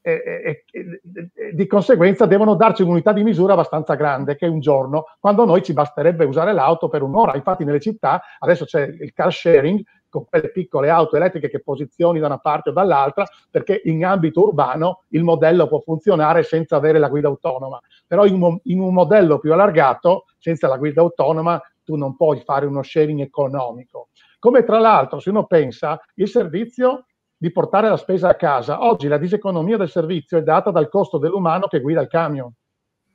[0.00, 5.06] E, e, e, di conseguenza devono darci un'unità di misura abbastanza grande che un giorno,
[5.18, 7.34] quando noi ci basterebbe usare l'auto per un'ora.
[7.34, 9.82] Infatti nelle città adesso c'è il car sharing
[10.16, 14.40] con quelle piccole auto elettriche che posizioni da una parte o dall'altra, perché in ambito
[14.40, 17.78] urbano il modello può funzionare senza avere la guida autonoma.
[18.06, 22.40] Però in un, in un modello più allargato, senza la guida autonoma, tu non puoi
[22.40, 24.08] fare uno sharing economico.
[24.38, 27.04] Come tra l'altro, se uno pensa, il servizio
[27.36, 31.18] di portare la spesa a casa, oggi la diseconomia del servizio è data dal costo
[31.18, 32.50] dell'umano che guida il camion.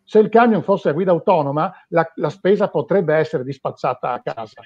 [0.04, 4.62] Se il camion fosse a guida autonoma, la, la spesa potrebbe essere dispacciata a casa.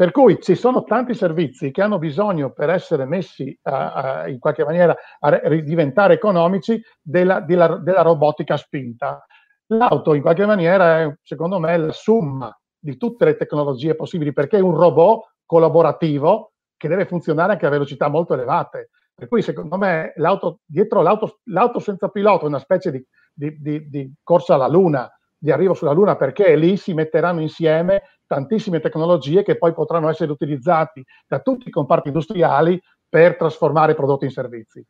[0.00, 4.38] Per cui ci sono tanti servizi che hanno bisogno per essere messi a, a, in
[4.38, 9.22] qualche maniera a diventare economici della, della, della, robotica spinta.
[9.66, 14.56] L'auto in qualche maniera è, secondo me, la somma di tutte le tecnologie possibili perché
[14.56, 18.88] è un robot collaborativo che deve funzionare anche a velocità molto elevate.
[19.14, 23.54] Per cui, secondo me, l'auto, dietro l'auto, l'auto senza pilota è una specie di, di,
[23.60, 28.78] di, di corsa alla Luna, di arrivo sulla Luna, perché lì si metteranno insieme tantissime
[28.78, 34.30] tecnologie che poi potranno essere utilizzate da tutti i comparti industriali per trasformare prodotti in
[34.30, 34.86] servizi.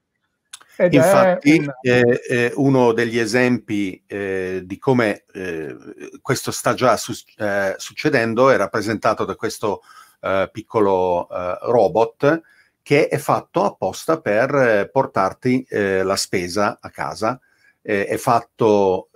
[0.76, 1.74] Ed Infatti, una...
[1.81, 5.74] eh, eh, uno degli esempi eh, di come eh,
[6.20, 9.81] questo sta già su- eh, succedendo è rappresentato da questo
[10.20, 12.42] eh, piccolo robot
[12.83, 17.40] che è fatto apposta per portarti la spesa a casa.
[17.81, 19.09] è fatto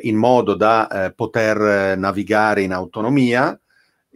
[0.00, 3.58] in modo da poter navigare in autonomia,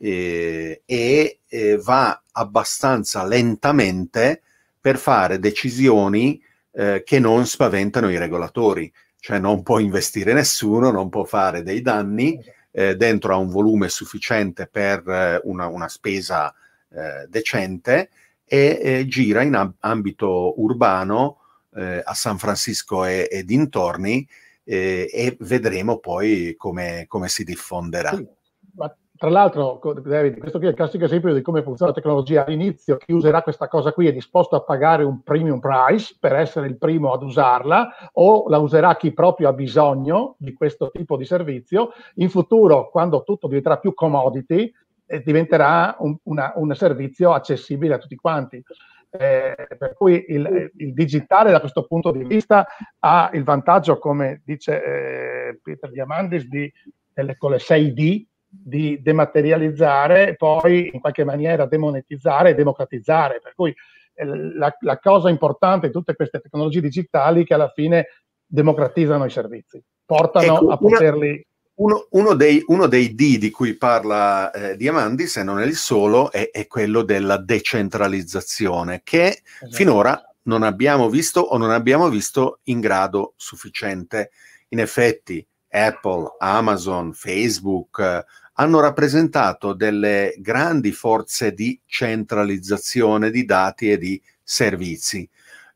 [0.03, 4.41] eh, e eh, va abbastanza lentamente
[4.81, 11.11] per fare decisioni eh, che non spaventano i regolatori, cioè non può investire nessuno, non
[11.11, 16.55] può fare dei danni eh, dentro a un volume sufficiente per eh, una, una, spesa
[16.89, 18.09] eh, decente
[18.53, 21.37] e gira in ab- ambito urbano
[21.73, 24.27] a San Francisco e, e dintorni
[24.65, 28.17] e vedremo poi come, come si diffonderà.
[28.17, 28.27] Sì,
[28.75, 32.47] ma tra l'altro, David, questo qui è il classico esempio di come funziona la tecnologia.
[32.47, 36.69] All'inizio chi userà questa cosa qui è disposto a pagare un premium price per essere
[36.69, 41.27] il primo ad usarla o la userà chi proprio ha bisogno di questo tipo di
[41.27, 41.91] servizio.
[42.15, 44.73] In futuro, quando tutto diventerà più commodity,
[45.05, 48.63] eh, diventerà un, una, un servizio accessibile a tutti quanti.
[49.11, 52.67] Eh, per cui il, il, digitale da questo punto di vista
[53.01, 56.73] ha il vantaggio, come dice eh, Peter Diamandis, di,
[57.13, 63.41] delle, con le 6D, di dematerializzare e poi in qualche maniera demonetizzare e democratizzare.
[63.41, 63.73] Per cui
[64.15, 68.09] eh, la, la, cosa importante di tutte queste tecnologie digitali è che alla fine
[68.45, 71.47] democratizzano i servizi, portano ecco, a poterli
[71.81, 75.77] uno, uno, dei, uno, dei, D di cui parla eh, Diamandi, se non è il
[75.77, 79.71] solo, è, è quello della decentralizzazione, che esatto.
[79.71, 84.31] finora non abbiamo visto o non abbiamo visto in grado sufficiente.
[84.69, 88.25] In effetti, Apple, Amazon, Facebook
[88.61, 95.27] hanno rappresentato delle grandi forze di centralizzazione di dati e di servizi.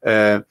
[0.00, 0.44] Eh,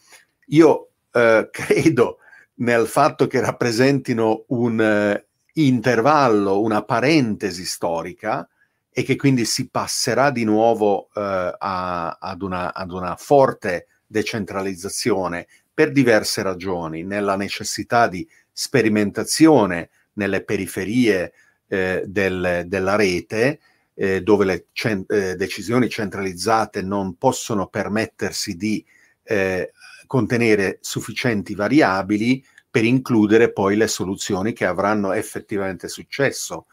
[0.48, 2.18] io eh, credo
[2.56, 8.48] nel fatto che rappresentino un eh, intervallo, una parentesi storica
[8.90, 15.46] e che quindi si passerà di nuovo eh, a, ad, una, ad una forte decentralizzazione
[15.72, 21.32] per diverse ragioni, nella necessità di sperimentazione nelle periferie
[21.68, 23.60] eh, del, della rete,
[23.96, 28.84] eh, dove le cent- eh, decisioni centralizzate non possono permettersi di
[29.24, 29.72] eh,
[30.08, 36.66] contenere sufficienti variabili per includere poi le soluzioni che avranno effettivamente successo.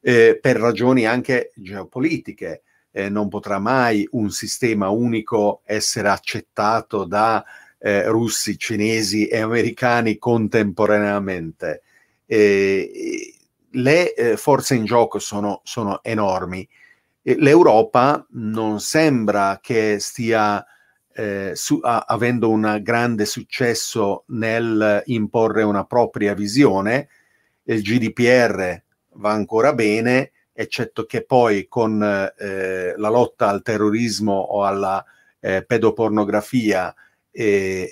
[0.00, 7.44] Eh, per ragioni anche geopolitiche, eh, non potrà mai un sistema unico essere accettato da
[7.78, 11.82] eh, russi, cinesi e americani contemporaneamente.
[13.72, 16.66] Le eh, forze in gioco sono, sono enormi.
[17.22, 20.64] L'Europa non sembra che stia
[21.12, 27.08] eh, su, a, avendo un grande successo nel imporre una propria visione.
[27.64, 28.82] Il GDPR
[29.14, 35.04] va ancora bene, eccetto che poi con eh, la lotta al terrorismo o alla
[35.40, 36.94] eh, pedopornografia
[37.30, 37.90] le,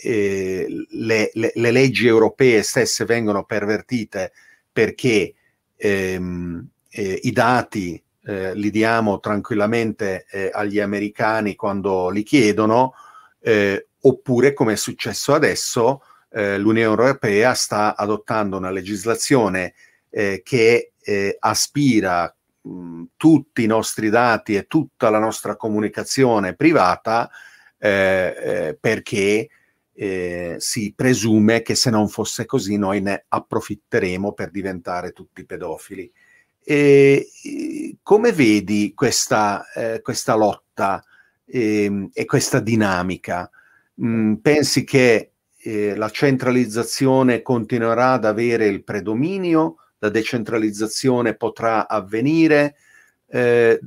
[0.89, 4.33] le, le, leggi europee stesse vengono pervertite
[4.73, 5.35] perché
[5.77, 12.95] ehm, eh, i dati eh, li diamo tranquillamente eh, agli americani quando li chiedono,
[13.41, 19.75] eh, oppure come è successo adesso, eh, l'Unione Europea sta adottando una legislazione
[20.11, 20.93] eh, che
[21.39, 27.31] aspira mh, tutti i nostri dati e tutta la nostra comunicazione privata
[27.79, 28.77] eh,
[29.97, 36.11] eh, si presume che se non fosse così noi ne approfitteremo per diventare tutti pedofili.
[36.63, 37.31] E,
[38.03, 39.65] come vedi questa,
[40.03, 41.03] questa lotta?
[41.47, 43.49] e, ehm, e questa dinamica.
[44.03, 52.77] Mm, pensi che eh, la centralizzazione continuerà ad avere il predominio, la decentralizzazione potrà avvenire?
[53.29, 53.81] Eh,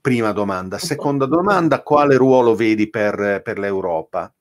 [0.00, 0.78] prima domanda.
[0.78, 4.32] Seconda domanda, quale ruolo vedi per, per l'Europa?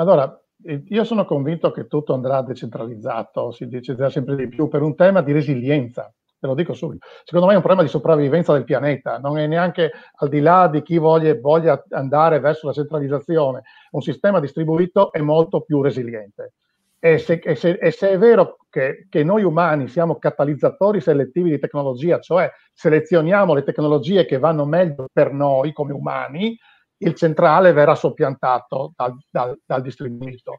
[0.00, 4.80] Allora, eh, io sono convinto che tutto andrà decentralizzato, si deciderà sempre di più per
[4.80, 7.06] un tema di resilienza te lo dico subito.
[7.22, 10.68] Secondo me è un problema di sopravvivenza del pianeta, non è neanche al di là
[10.68, 13.62] di chi voglia, voglia andare verso la centralizzazione.
[13.90, 16.54] Un sistema distribuito è molto più resiliente.
[16.98, 21.50] E se, e se, e se è vero che, che, noi umani siamo catalizzatori selettivi
[21.50, 26.58] di tecnologia, cioè selezioniamo le tecnologie che vanno meglio per noi come umani,
[27.02, 30.58] il centrale verrà soppiantato dal, dal, dal distribuito.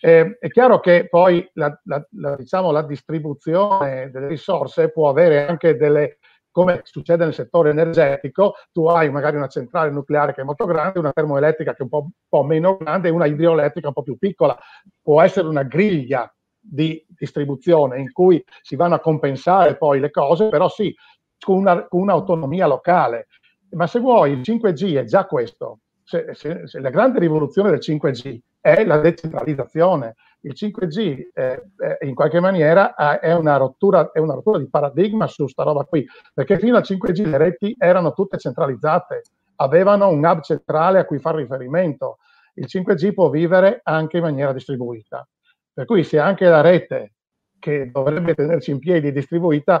[0.00, 5.46] Eh, è chiaro che poi la, la, la, diciamo, la, distribuzione delle risorse può avere
[5.46, 6.18] anche delle,
[6.50, 10.98] come succede nel settore energetico, tu hai magari una centrale nucleare che è molto grande,
[10.98, 14.18] una termoelettrica che è un po', po meno grande e una idroelettrica un po' più
[14.18, 14.58] piccola.
[15.00, 20.48] Può essere una griglia di distribuzione in cui si vanno a compensare poi le cose,
[20.48, 20.94] però sì,
[21.38, 23.28] con, una, con un'autonomia locale.
[23.72, 25.80] Ma se vuoi, il 5G è già questo.
[26.04, 30.14] Se, se, se la grande rivoluzione del 5G è la decentralizzazione.
[30.42, 31.62] Il 5G eh,
[32.00, 36.06] in qualche maniera è una, rottura, è una rottura di paradigma su sta roba qui,
[36.34, 39.22] perché fino al 5G le reti erano tutte centralizzate,
[39.56, 42.18] avevano un hub centrale a cui fare riferimento.
[42.54, 45.26] Il 5G può vivere anche in maniera distribuita.
[45.72, 47.12] Per cui se anche la rete
[47.62, 49.80] che dovrebbe tenerci in piedi è distribuita,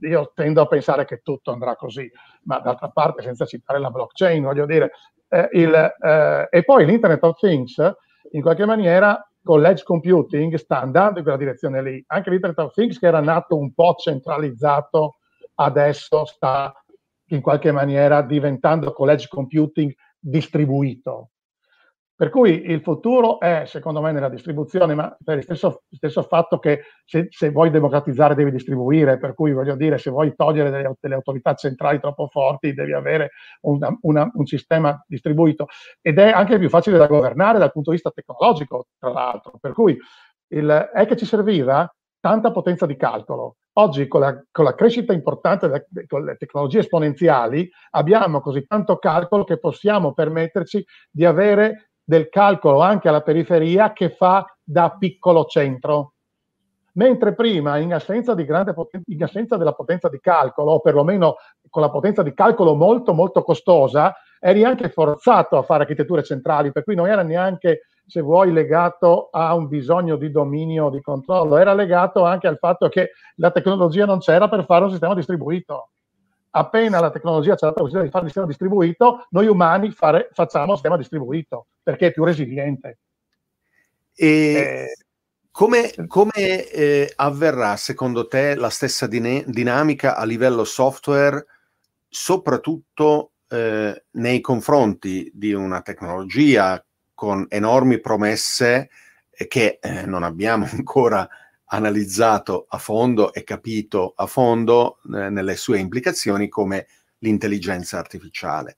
[0.00, 2.10] io tendo a pensare che tutto andrà così,
[2.42, 4.90] ma d'altra parte senza citare la blockchain, voglio dire,
[5.28, 7.76] eh, il, eh, e poi l'Internet of Things
[8.32, 12.02] in qualche maniera con l'edge computing sta andando in quella direzione lì.
[12.08, 15.18] Anche l'Internet of Things che era nato un po' centralizzato,
[15.54, 16.74] adesso sta
[17.28, 21.30] in qualche maniera diventando con l'edge computing distribuito.
[22.16, 26.60] Per cui il futuro è, secondo me, nella distribuzione, ma per il stesso, stesso fatto
[26.60, 30.94] che se, se, vuoi democratizzare devi distribuire, per cui voglio dire, se vuoi togliere delle,
[31.00, 33.30] delle autorità centrali troppo forti devi avere
[33.62, 35.66] una, una, un sistema distribuito
[36.00, 39.58] ed è anche più facile da governare dal punto di vista tecnologico, tra l'altro.
[39.60, 39.98] Per cui
[40.48, 43.56] il, è che ci serviva tanta potenza di calcolo.
[43.76, 49.42] Oggi con la, con la crescita importante con le tecnologie esponenziali abbiamo così tanto calcolo
[49.42, 56.12] che possiamo permetterci di avere del calcolo anche alla periferia che fa da piccolo centro.
[56.94, 61.36] Mentre prima, in assenza, poten- in assenza della potenza di calcolo, o perlomeno
[61.68, 66.70] con la potenza di calcolo molto molto costosa, eri anche forzato a fare architetture centrali,
[66.70, 71.56] per cui non era neanche, se vuoi, legato a un bisogno di dominio, di controllo,
[71.56, 75.88] era legato anche al fatto che la tecnologia non c'era per fare un sistema distribuito
[76.56, 79.90] appena la tecnologia ci ha dato la possibilità di fare un sistema distribuito, noi umani
[79.90, 82.98] fare, facciamo un sistema distribuito perché è più resiliente.
[84.14, 84.94] E eh,
[85.50, 91.44] come, come eh, avverrà secondo te la stessa din- dinamica a livello software,
[92.08, 96.84] soprattutto eh, nei confronti di una tecnologia
[97.14, 98.90] con enormi promesse
[99.48, 101.28] che eh, non abbiamo ancora
[101.74, 106.86] analizzato a fondo e capito a fondo eh, nelle sue implicazioni come
[107.18, 108.76] l'intelligenza artificiale.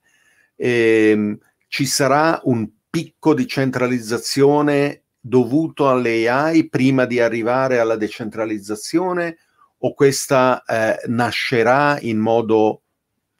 [0.55, 1.37] E, ehm,
[1.67, 9.37] ci sarà un picco di centralizzazione dovuto alle AI prima di arrivare alla decentralizzazione
[9.79, 12.81] o questa eh, nascerà in modo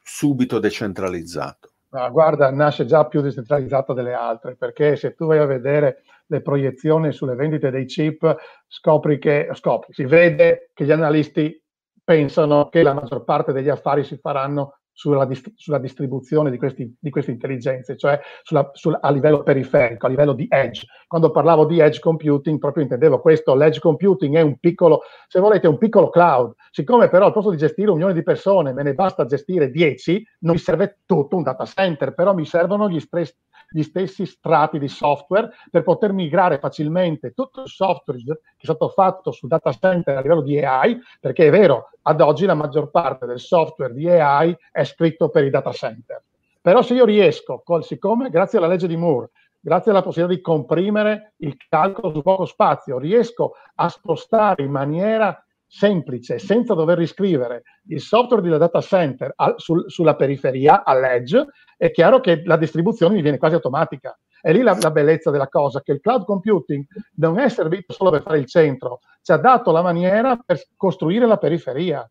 [0.02, 1.72] subito decentralizzato?
[1.90, 6.42] Ah, guarda, nasce già più decentralizzata delle altre, perché se tu vai a vedere le
[6.42, 11.60] proiezioni sulle vendite dei chip, scopri che, scopri, si vede che gli analisti
[12.04, 16.92] pensano che la maggior parte degli affari si faranno sulla, dist- sulla distribuzione di, questi,
[16.98, 20.86] di, queste intelligenze, cioè sulla, sulla, a livello periferico, a livello di edge.
[21.06, 25.68] Quando parlavo di edge computing, proprio intendevo questo, l'edge computing è un piccolo, se volete,
[25.68, 26.54] un piccolo cloud.
[26.72, 30.26] Siccome però al posto di gestire un milione di persone me ne basta gestire 10,
[30.40, 33.36] non mi serve tutto un data center, però mi servono gli, stress,
[33.70, 38.88] gli stessi strati di software per poter migrare facilmente tutto il software che è stato
[38.88, 42.90] fatto sul data center a livello di AI, perché è vero, ad oggi la maggior
[42.90, 46.22] parte del software di AI è scritto per i data center.
[46.60, 51.32] Però se io riesco, siccome grazie alla legge di Moore, grazie alla possibilità di comprimere
[51.38, 58.00] il calcolo su poco spazio, riesco a spostare in maniera semplice, senza dover riscrivere il
[58.00, 61.46] software di data center al, sul, sulla periferia, all'edge,
[61.76, 64.18] è chiaro che la distribuzione mi viene quasi automatica.
[64.40, 66.84] È lì la, la, bellezza della cosa, che il cloud computing
[67.16, 71.26] non è servito solo per fare il centro, ci ha dato la maniera per costruire
[71.26, 72.08] la periferia,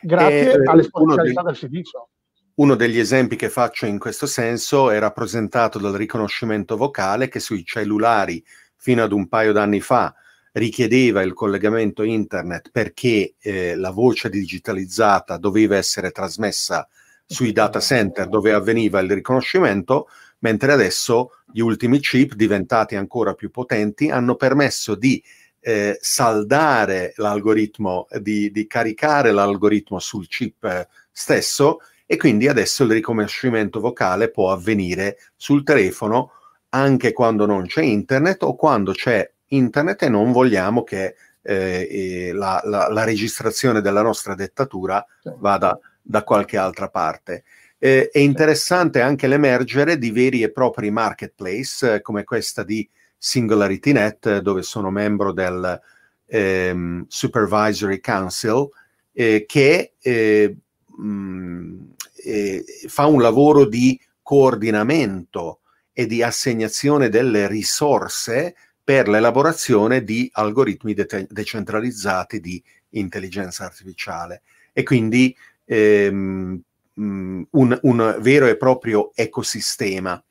[0.00, 2.08] grazie eh, all'esponenzialità del servizio.
[2.56, 7.64] Uno degli esempi che faccio in questo senso è rappresentato dal riconoscimento vocale che sui
[7.64, 8.44] cellulari
[8.76, 10.14] fino ad un paio d'anni fa
[10.54, 16.88] richiedeva il collegamento internet perché eh, la voce digitalizzata doveva essere trasmessa
[17.26, 20.08] sui data center dove avveniva il riconoscimento,
[20.40, 25.22] mentre adesso gli ultimi chip diventati ancora più potenti hanno permesso di
[25.60, 33.80] eh, saldare l'algoritmo, di, di, caricare l'algoritmo sul chip stesso e quindi adesso il riconoscimento
[33.80, 36.32] vocale può avvenire sul telefono
[36.68, 42.60] anche quando non c'è internet o quando c'è internet e non vogliamo che eh, la,
[42.64, 45.04] la, la, registrazione della nostra dettatura
[45.38, 47.44] vada da qualche altra parte.
[47.78, 52.88] Eh, è interessante anche l'emergere di veri e propri marketplace eh, come questa di
[53.18, 55.80] SingularityNet, dove sono membro del
[56.26, 58.68] ehm, Supervisory Council,
[59.12, 60.56] eh, che mh, eh,
[61.00, 61.80] mm,
[62.24, 65.60] eh, fa un lavoro di coordinamento
[65.92, 68.54] e di assegnazione delle risorse
[68.84, 74.42] per l'elaborazione di algoritmi de- decentralizzati di intelligenza artificiale
[74.74, 76.60] e quindi ehm,
[77.00, 80.22] mm, un, un, vero e proprio ecosistema.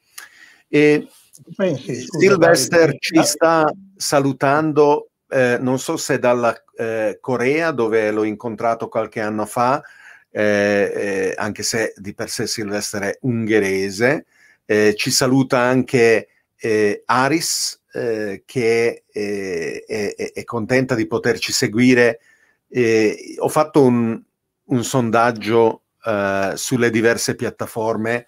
[0.67, 1.07] E
[1.55, 8.87] Pensi, Sylvester ci sta salutando, eh, non so se dalla eh, Corea, dove l'ho incontrato
[8.87, 9.81] qualche anno fa,
[10.29, 14.25] eh, eh anche se di per sé Sylvester è ungherese.
[14.65, 22.19] Eh, ci saluta anche eh, Aris, eh, che è, è, è, contenta di poterci seguire.
[22.67, 24.21] Eh, ho fatto un,
[24.65, 28.25] un sondaggio eh, sulle diverse piattaforme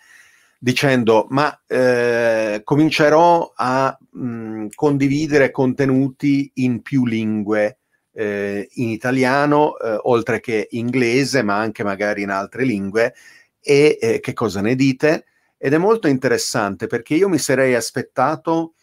[0.57, 7.79] dicendo ma eh, comincerò a mh, condividere contenuti in più lingue,
[8.13, 13.13] eh, in italiano, eh, oltre che inglese, ma anche magari in altre lingue.
[13.59, 15.25] E che cosa ne dite?
[15.57, 18.73] ed è molto interessante perché io mi sarei aspettato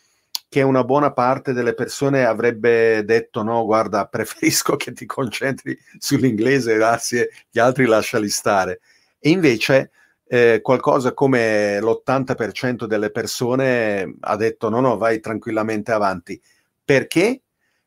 [0.53, 6.75] che una buona parte delle persone avrebbe detto no, guarda, preferisco che ti concentri sull'inglese,
[6.75, 8.81] grazie, gli altri lasciali stare.
[9.19, 9.93] E invece
[10.27, 16.39] eh, qualcosa come l'80% delle persone ha detto no, no, vai tranquillamente avanti.
[16.85, 17.41] Perché?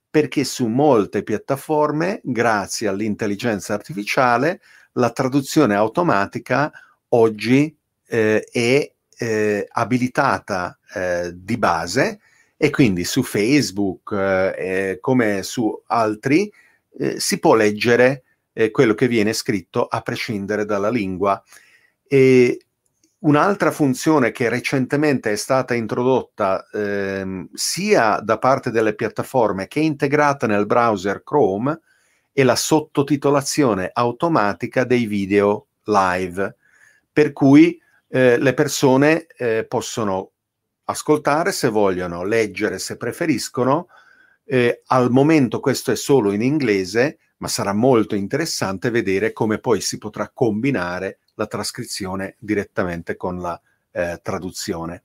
[0.09, 4.59] Perché su molte piattaforme, grazie all'intelligenza artificiale,
[4.93, 6.71] la traduzione automatica
[7.09, 12.21] oggi eh, è eh, abilitata eh, di base
[12.57, 16.51] e quindi su Facebook eh, come su altri
[16.97, 21.41] eh, si può leggere eh, quello che viene scritto a prescindere dalla lingua.
[22.07, 22.59] E
[23.19, 29.83] un'altra funzione che recentemente è stata introdotta ehm, sia da parte delle piattaforme che è
[29.83, 31.79] integrata nel browser Chrome
[32.31, 36.55] è la sottotitolazione automatica dei video live,
[37.11, 37.79] per cui
[38.09, 40.31] eh, le persone eh, possono
[40.85, 43.87] ascoltare se vogliono, leggere se preferiscono.
[44.43, 49.81] Eh, al momento questo è solo in inglese, ma sarà molto interessante vedere come poi
[49.81, 53.59] si potrà combinare la trascrizione direttamente con la
[53.91, 55.03] eh, traduzione.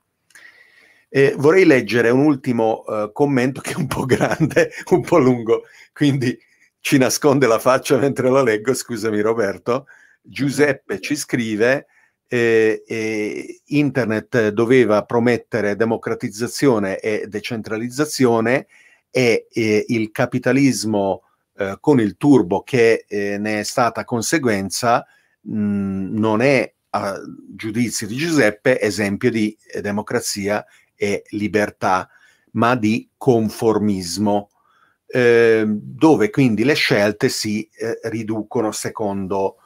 [1.09, 5.63] Eh, vorrei leggere un ultimo eh, commento che è un po' grande, un po' lungo,
[5.93, 6.37] quindi
[6.79, 9.87] ci nasconde la faccia mentre lo leggo, scusami Roberto.
[10.21, 11.87] Giuseppe ci scrive,
[12.33, 18.67] eh, eh, internet doveva promettere democratizzazione e decentralizzazione
[19.09, 21.23] e eh, il capitalismo
[21.57, 25.05] eh, con il turbo che eh, ne è stata conseguenza
[25.41, 27.19] mh, non è a
[27.53, 30.65] giudizio di Giuseppe esempio di democrazia
[30.95, 32.09] e libertà,
[32.51, 34.51] ma di conformismo,
[35.05, 39.57] eh, dove quindi le scelte si eh, riducono secondo,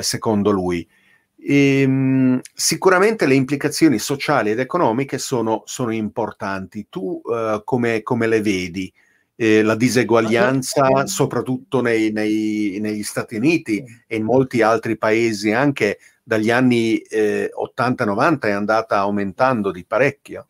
[0.00, 0.86] secondo lui.
[1.42, 6.86] E, ehm, sicuramente le implicazioni sociali ed economiche sono, sono importanti.
[6.88, 8.92] Tu uh, come, come, le vedi?
[9.34, 15.98] Eh, la diseguaglianza, soprattutto nei, nei, negli Stati Uniti e in molti altri paesi, anche
[16.22, 20.46] dagli anni eh, 80-90, è andata aumentando di parecchio.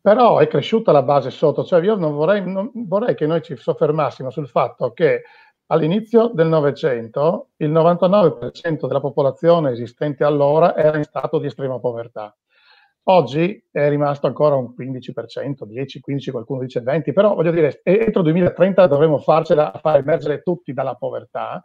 [0.00, 3.56] Però è cresciuta la base sotto, cioè io non vorrei, non vorrei che noi ci
[3.56, 5.22] soffermassimo sul fatto che
[5.68, 12.36] all'inizio del Novecento il 99% della popolazione esistente allora era in stato di estrema povertà.
[13.08, 18.20] Oggi è rimasto ancora un 15%, 10, 15, qualcuno dice 20, però voglio dire, entro
[18.20, 21.62] il 2030 dovremo farcela a far emergere tutti dalla povertà.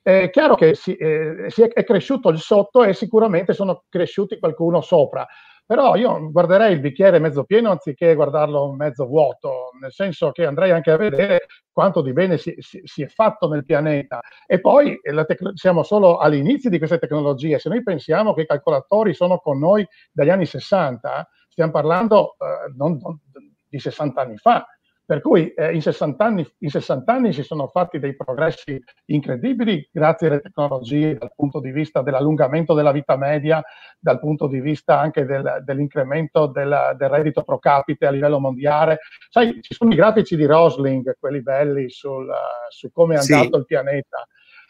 [0.00, 4.38] È chiaro che si, eh, si è, è, cresciuto il sotto e sicuramente sono cresciuti
[4.38, 5.26] qualcuno sopra.
[5.66, 10.70] Però io guarderei il bicchiere mezzo pieno anziché guardarlo mezzo vuoto, nel senso che andrei
[10.70, 14.20] anche a vedere quanto di bene si, si, si è fatto nel pianeta.
[14.46, 17.58] E poi tec- siamo solo all'inizio di queste tecnologie.
[17.58, 22.72] Se noi pensiamo che i calcolatori sono con noi dagli anni 60, stiamo parlando eh,
[22.76, 23.20] non, non,
[23.68, 24.64] di 60 anni fa.
[25.06, 29.88] Per cui eh, in, 60 anni, in, 60 anni, si sono fatti dei progressi incredibili
[29.92, 33.62] grazie alle tecnologie dal punto di vista dell'allungamento della vita media,
[34.00, 38.98] dal punto di vista anche del, dell'incremento del, del, reddito pro capite a livello mondiale.
[39.30, 42.28] Sai, ci sono i grafici di Rosling, quelli belli sul,
[42.68, 43.58] su come è andato sì.
[43.60, 44.26] il pianeta.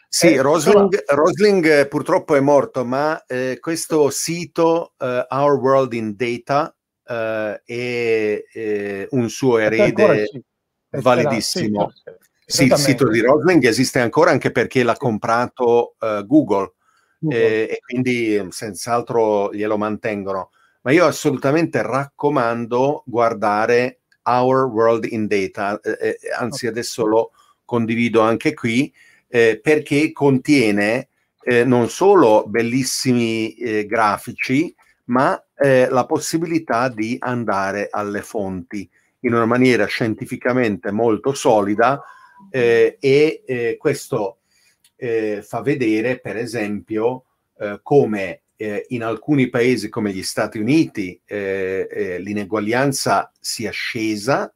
[0.07, 1.23] Sì, eh, Rosling, però...
[1.23, 6.76] Rosling eh, purtroppo è morto, ma eh, questo sito uh, Our World in Data
[7.07, 10.29] uh, e eh, un suo erede
[10.89, 11.91] validissimo.
[12.45, 16.73] Sì, il sito di Rosling esiste ancora anche perché l'ha comprato uh, Google,
[17.19, 17.35] Google.
[17.35, 20.51] Eh, e quindi senz'altro glielo mantengono.
[20.83, 27.31] Ma io assolutamente raccomando guardare Our World in Data, eh, eh anzi adesso lo
[27.65, 28.93] condivido anche qui,
[29.27, 31.09] eh, perché contiene
[31.41, 34.73] eh, non solo bellissimi eh, grafici,
[35.07, 38.89] ma eh, la possibilità di andare alle fonti
[39.21, 42.01] in una maniera scientificamente molto solida
[42.49, 44.39] eh, e eh, questo
[44.95, 47.25] eh, fa vedere, per esempio,
[47.57, 54.51] eh, come eh, in alcuni paesi come gli Stati Uniti l'ineguaglianza sia scesa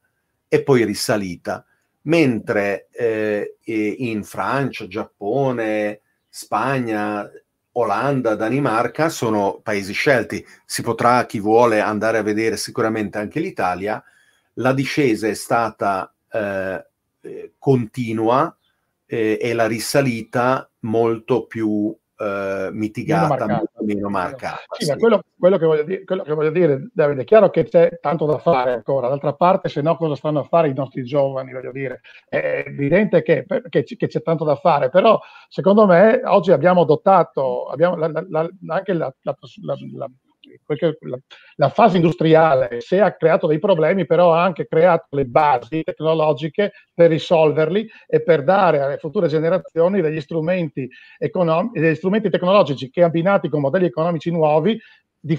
[0.48, 1.64] e poi risalita,
[2.02, 2.88] mentre
[3.64, 7.30] in Francia, Giappone, Spagna,
[7.72, 10.44] Olanda, Danimarca sono paesi scelti.
[10.64, 14.02] Si potrà, chi vuole, andare a vedere sicuramente anche l'Italia.
[14.54, 16.86] La discesa è stata eh,
[17.20, 18.54] eh continua
[19.06, 23.84] eh, e la risalita molto più eh, mitigata, meno marcata.
[23.84, 24.96] Meno marcata sì, sì.
[24.96, 28.38] Quello, quello, che dire, quello, che voglio dire, Davide, è chiaro che c'è tanto da
[28.38, 32.00] fare ancora, d'altra parte se no cosa stanno a fare i nostri giovani, voglio dire,
[32.28, 37.66] è evidente che, che, che c'è tanto da fare, però secondo me oggi abbiamo dotato,
[37.66, 39.12] abbiamo la, la, la, anche la,
[40.64, 41.18] perché la,
[41.56, 46.72] la, fase industriale se ha creato dei problemi, però ha anche creato le basi tecnologiche
[46.94, 50.88] per risolverli e per dare alle future generazioni degli strumenti,
[51.18, 54.78] econom- degli strumenti tecnologici che abbinati con modelli economici nuovi
[55.18, 55.38] di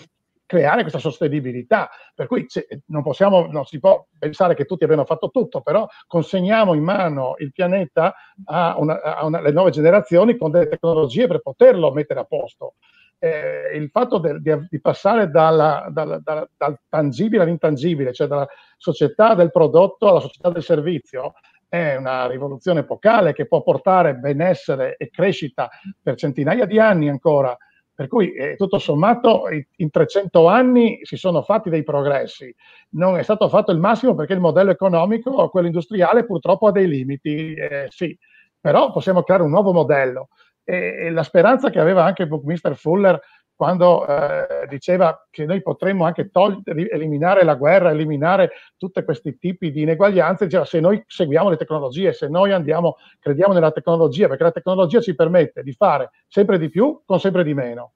[0.53, 1.89] creare questa sostenibilità.
[2.13, 2.45] Per cui
[2.87, 7.35] non, possiamo, non si può pensare che tutti abbiano fatto tutto, però consegniamo in mano
[7.39, 8.13] il pianeta
[8.45, 12.75] alle nuove generazioni con delle tecnologie per poterlo mettere a posto.
[13.19, 18.47] Eh, il fatto de, di, di, passare dalla, dalla, dalla, dal tangibile all'intangibile, cioè dalla
[18.77, 21.33] società del prodotto alla società del servizio,
[21.69, 25.69] è una rivoluzione epocale che può portare benessere e crescita
[26.01, 27.57] per centinaia di anni ancora
[27.95, 29.43] per cui eh, tutto sommato
[29.77, 32.53] in 300 anni si sono fatti dei progressi.
[32.91, 36.87] Non è stato fatto il massimo perché il modello economico, quello industriale, purtroppo ha dei
[36.87, 38.17] limiti, eh, sì,
[38.59, 40.29] però possiamo creare un nuovo modello.
[40.63, 43.19] E, e la speranza che aveva anche Buckminster Fuller
[43.55, 49.71] quando eh, diceva che noi potremmo anche togliere, eliminare la guerra, eliminare tutti questi tipi
[49.71, 54.43] di ineguaglianze, diceva se noi seguiamo le tecnologie, se noi andiamo, crediamo nella tecnologia, perché
[54.43, 57.93] la tecnologia ci permette di fare sempre di più con sempre di meno.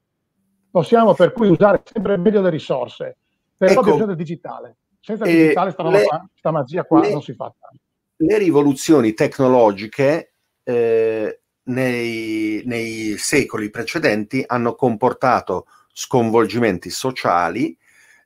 [0.70, 3.18] Possiamo per cui usare sempre meglio le risorse,
[3.57, 4.78] però ecco, bisogno del digitale.
[4.99, 7.53] Senza il digitale sta, le, qua, sta magia qua le, non si fa.
[8.18, 17.78] Le rivoluzioni tecnologiche eh, nei, nei secoli precedenti hanno comportato sconvolgimenti sociali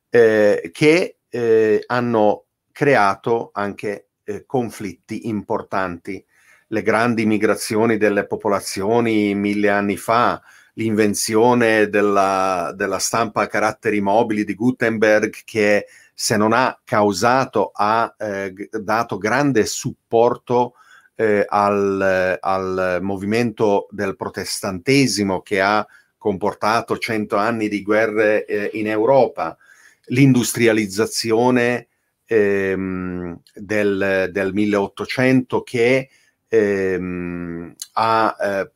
[0.10, 6.24] eh, che eh, hanno creato anche eh, conflitti importanti.
[6.68, 10.42] Le grandi migrazioni delle popolazioni mille anni fa,
[10.76, 18.14] l'invenzione della, della stampa a caratteri mobili di Gutenberg che se non ha causato ha
[18.18, 20.76] eh, dato grande supporto
[21.22, 25.86] eh, al, al, movimento del protestantesimo che ha
[26.18, 29.56] comportato cento anni di guerre eh, in Europa,
[30.06, 31.88] l'industrializzazione
[32.26, 36.10] ehm, del, del, 1800 che
[36.48, 38.72] ehm, ha eh,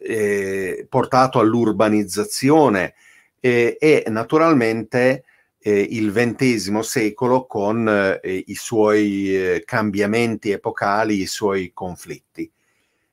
[0.00, 2.94] eh, portato all'urbanizzazione
[3.40, 5.24] e naturalmente
[5.66, 12.50] eh, il XX secolo con eh, i suoi eh, cambiamenti epocali, i suoi conflitti.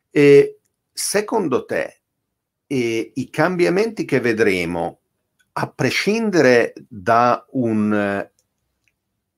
[0.09, 0.59] E
[0.91, 1.95] secondo te
[2.71, 4.99] i cambiamenti che vedremo,
[5.53, 8.31] a prescindere da un eh,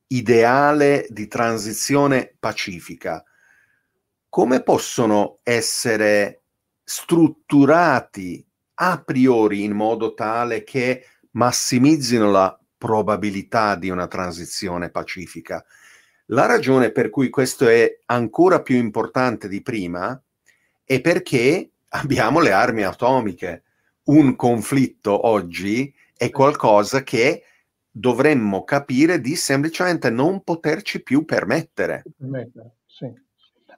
[0.08, 3.24] ideale di transizione pacifica,
[4.28, 6.42] come possono essere
[6.84, 8.44] strutturati
[8.74, 15.64] a priori in modo tale che massimizzino la probabilità di una transizione pacifica.
[16.26, 20.20] La ragione per cui questo è ancora più importante di prima
[20.84, 23.62] è perché abbiamo le armi atomiche.
[24.04, 27.44] Un conflitto oggi è qualcosa che
[27.90, 32.02] dovremmo capire di semplicemente non poterci più permettere.
[32.84, 33.10] Sì.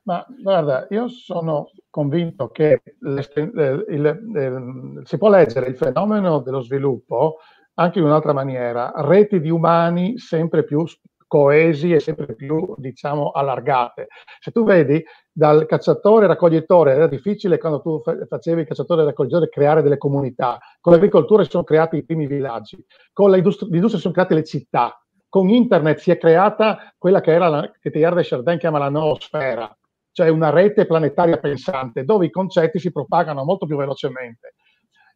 [0.03, 6.61] Ma guarda, io sono convinto che il, il, il, si può leggere il fenomeno dello
[6.61, 7.39] sviluppo
[7.79, 10.85] anche in un'altra maniera, reti di umani sempre più
[11.27, 14.07] coesi e sempre più, diciamo, allargate.
[14.41, 19.83] Se tu vedi dal cacciatore raccoglitore era difficile quando tu facevi il cacciatore raccoglitore creare
[19.83, 24.35] delle comunità, con l'agricoltura si sono creati i primi villaggi, con l'industria, si sono create
[24.35, 24.99] le città,
[25.29, 29.77] con internet si è creata quella che era la, che de Chardin chiama la noosfera,
[30.12, 34.55] cioè una rete planetaria pensante dove i concetti si propagano molto più velocemente.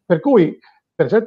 [0.05, 0.59] Per cui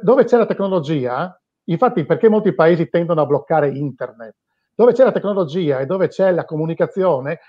[0.01, 4.35] dove c'è la tecnologia, infatti perché molti paesi tendono a bloccare internet?
[4.75, 7.39] Dove c'è la tecnologia e dove c'è la comunicazione,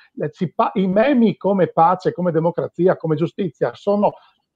[0.75, 4.13] i memi come pace, come democrazia, come giustizia sono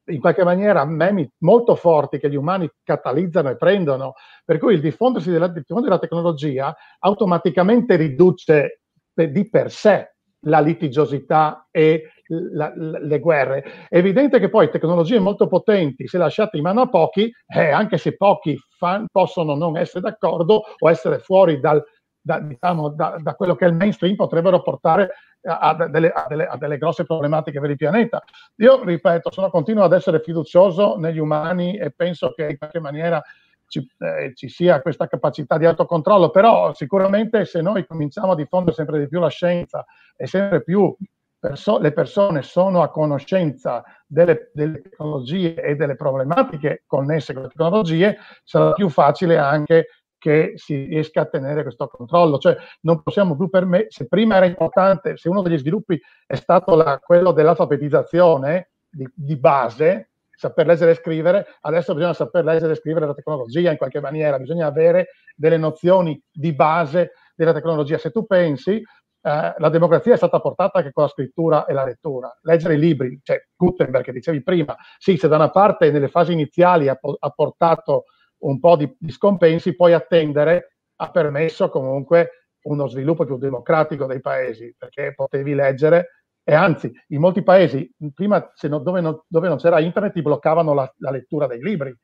[0.06, 4.14] in qualche maniera memi molto forti che gli umani catalizzano e prendono,
[4.44, 10.14] per cui il diffondersi della, della tecnologia automaticamente riduce di per sé
[10.44, 13.64] la litigiosità e la, la, le guerre.
[13.88, 17.98] È evidente che poi tecnologie molto potenti, se lasciate in mano a pochi, eh, anche
[17.98, 21.82] se pochi fan, possono non essere d'accordo o essere fuori dal,
[22.20, 25.10] da, diciamo, da, da, quello che è il mainstream, potrebbero portare
[25.42, 28.22] a, a, delle, a, delle, a, delle, grosse problematiche per il pianeta.
[28.56, 33.22] Io, ripeto, sono continuo ad essere fiducioso negli umani e penso che in qualche maniera
[33.66, 38.74] ci, eh, ci, sia questa capacità di autocontrollo, però sicuramente se noi cominciamo a diffondere
[38.74, 39.84] sempre di più la scienza
[40.16, 40.94] e sempre più
[41.40, 47.48] perso- le persone sono a conoscenza delle, delle, tecnologie e delle problematiche connesse con le
[47.48, 49.86] tecnologie, sarà più facile anche
[50.18, 52.38] che si riesca a tenere questo controllo.
[52.38, 56.76] Cioè non possiamo più permettere, se prima era importante, se uno degli sviluppi è stato
[56.76, 62.76] la, quello dell'alfabetizzazione di, di base, saper leggere e scrivere, adesso bisogna saper leggere e
[62.76, 67.96] scrivere la tecnologia in qualche maniera, bisogna avere delle nozioni di base della tecnologia.
[67.96, 68.82] Se tu pensi,
[69.22, 72.36] eh, la democrazia è stata portata anche con la scrittura e la lettura.
[72.42, 76.32] Leggere i libri, cioè Gutenberg che dicevi prima, sì, se da una parte nelle fasi
[76.32, 78.04] iniziali ha, ha portato
[78.38, 84.20] un po' di, di scompensi, poi attendere ha permesso comunque uno sviluppo più democratico dei
[84.20, 89.58] paesi, perché potevi leggere e anzi, in molti paesi, prima non, dove, non, dove, non,
[89.58, 91.94] c'era internet, ti bloccavano la, la lettura dei libri.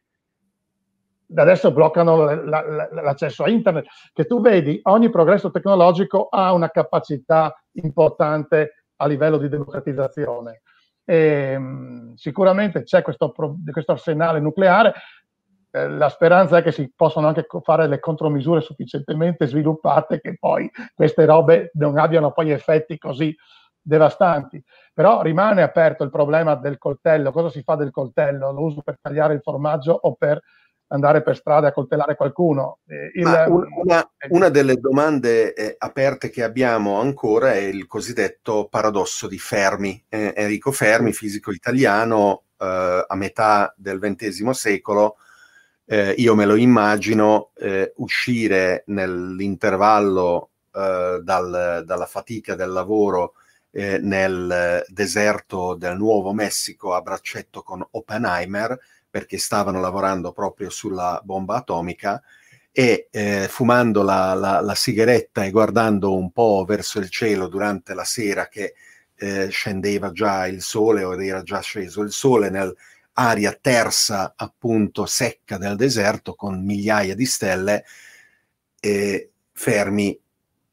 [1.34, 3.86] Adesso bloccano la, la, l'accesso a internet.
[4.12, 10.62] Che tu vedi, ogni progresso tecnologico ha una capacità importante a livello di democratizzazione.
[11.04, 14.94] E, mh, sicuramente c'è questo, questo arsenale nucleare,
[15.76, 20.70] eh, la speranza è che si possano anche fare le contromisure sufficientemente sviluppate che poi
[20.94, 23.36] queste robe non abbiano poi effetti così
[23.80, 24.62] devastanti.
[24.94, 27.30] Però rimane aperto il problema del coltello.
[27.30, 28.52] Cosa si fa del coltello?
[28.52, 30.40] Lo uso per tagliare il formaggio o per
[30.88, 32.78] andare per strada a coltellare qualcuno?
[32.86, 33.26] Eh, il,
[33.82, 40.04] una, una, delle domande eh, aperte che abbiamo ancora è il cosiddetto paradosso di Fermi.
[40.08, 45.16] Eh, Enrico Fermi, fisico italiano, eh, a metà del XX secolo,
[45.86, 53.32] eh, io me lo immagino eh, uscire nell'intervallo dal, dalla fatica del lavoro
[53.70, 58.78] nel deserto del Nuovo Messico a braccetto con Oppenheimer,
[59.08, 62.22] perché stavano lavorando proprio sulla bomba atomica,
[62.72, 67.94] e eh, fumando la, la, la, sigaretta e guardando un po' verso il cielo durante
[67.94, 68.74] la sera che
[69.14, 72.76] eh, scendeva già il sole o era già sceso il sole nel
[73.18, 77.84] aria tersa, appunto secca del deserto con migliaia di stelle,
[78.78, 80.18] e Fermi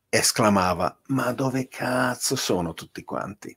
[0.09, 3.55] esclamava: Ma dove cazzo sono tutti quanti?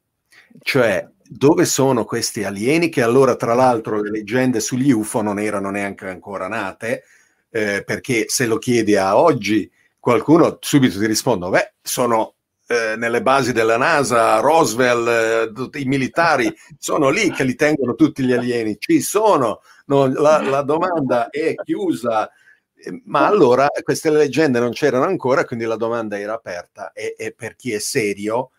[0.60, 5.70] Cioè, dove sono questi alieni che allora, tra l'altro, le leggende sugli UFO non erano
[5.70, 7.04] neanche ancora nate,
[7.50, 12.34] eh, perché se lo chiedi a oggi, qualcuno subito ti risponde: Beh, sono
[12.66, 18.24] eh, nelle basi della NASA, Roswell, eh, i militari sono lì che li tengono tutti
[18.24, 22.28] gli alieni, ci sono, no, la, la, domanda è chiusa,
[22.74, 26.92] eh, ma allora queste leggende non c'erano ancora, quindi la domanda era aperta.
[26.92, 28.50] E, e per chi è serio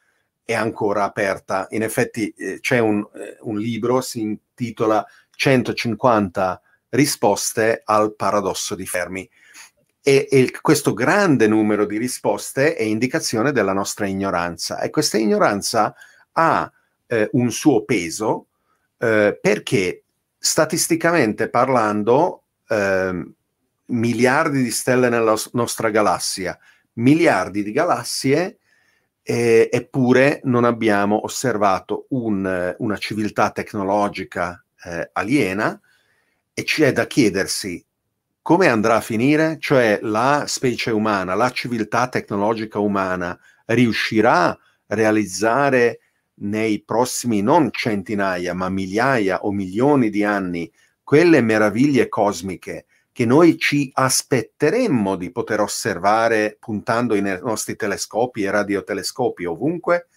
[0.47, 1.67] è ancora aperta.
[1.71, 8.85] In effetti eh, c'è un, eh, un libro, si intitola 150 risposte al paradosso di
[8.85, 9.29] Fermi
[10.01, 15.93] e, e, questo grande numero di risposte è indicazione della nostra ignoranza e questa ignoranza
[16.31, 16.71] ha
[17.07, 18.47] eh, un suo peso
[18.99, 20.03] eh, perché
[20.37, 23.31] statisticamente parlando eh,
[23.87, 26.57] miliardi di stelle nella nostra galassia,
[26.93, 28.59] miliardi di galassie
[29.29, 35.77] eh, eppure non abbiamo osservato un, una civiltà tecnologica eh, aliena
[36.53, 37.83] e c'è da chiedersi
[38.41, 39.57] come andrà a finire?
[39.59, 45.99] Cioè la specie umana, la civiltà tecnologica umana riuscirà a realizzare
[46.35, 50.71] nei prossimi non centinaia, ma migliaia o milioni di anni
[51.03, 52.85] quelle meraviglie cosmiche
[53.17, 60.09] che noi ci aspetteremmo di poter osservare puntando i nostri telescopi e radiotelescopi ovunque?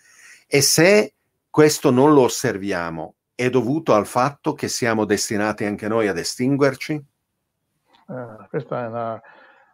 [0.46, 1.14] E se
[1.48, 6.92] questo non lo osserviamo, è dovuto al fatto che siamo destinati anche noi ad estinguerci?
[6.92, 9.22] Eh, questa è, una,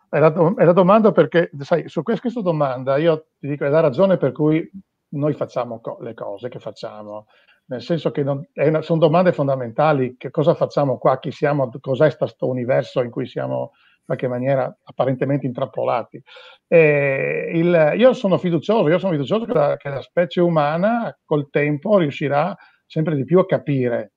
[0.09, 3.81] è, la, è, la, domanda perché, sai, su questa domanda io ti dico, è la
[3.81, 4.71] ragione per cui
[5.09, 7.27] noi facciamo co- le cose che facciamo,
[7.67, 12.17] nel senso che non, una, sono domande fondamentali, che cosa facciamo qua, chi siamo, cos'è
[12.17, 16.23] questo universo in cui siamo in qualche maniera apparentemente intrappolati.
[16.69, 21.99] Il, io sono fiducioso, io sono fiducioso che la, che la specie umana col tempo
[21.99, 22.57] riuscirà
[22.87, 24.13] sempre di più a capire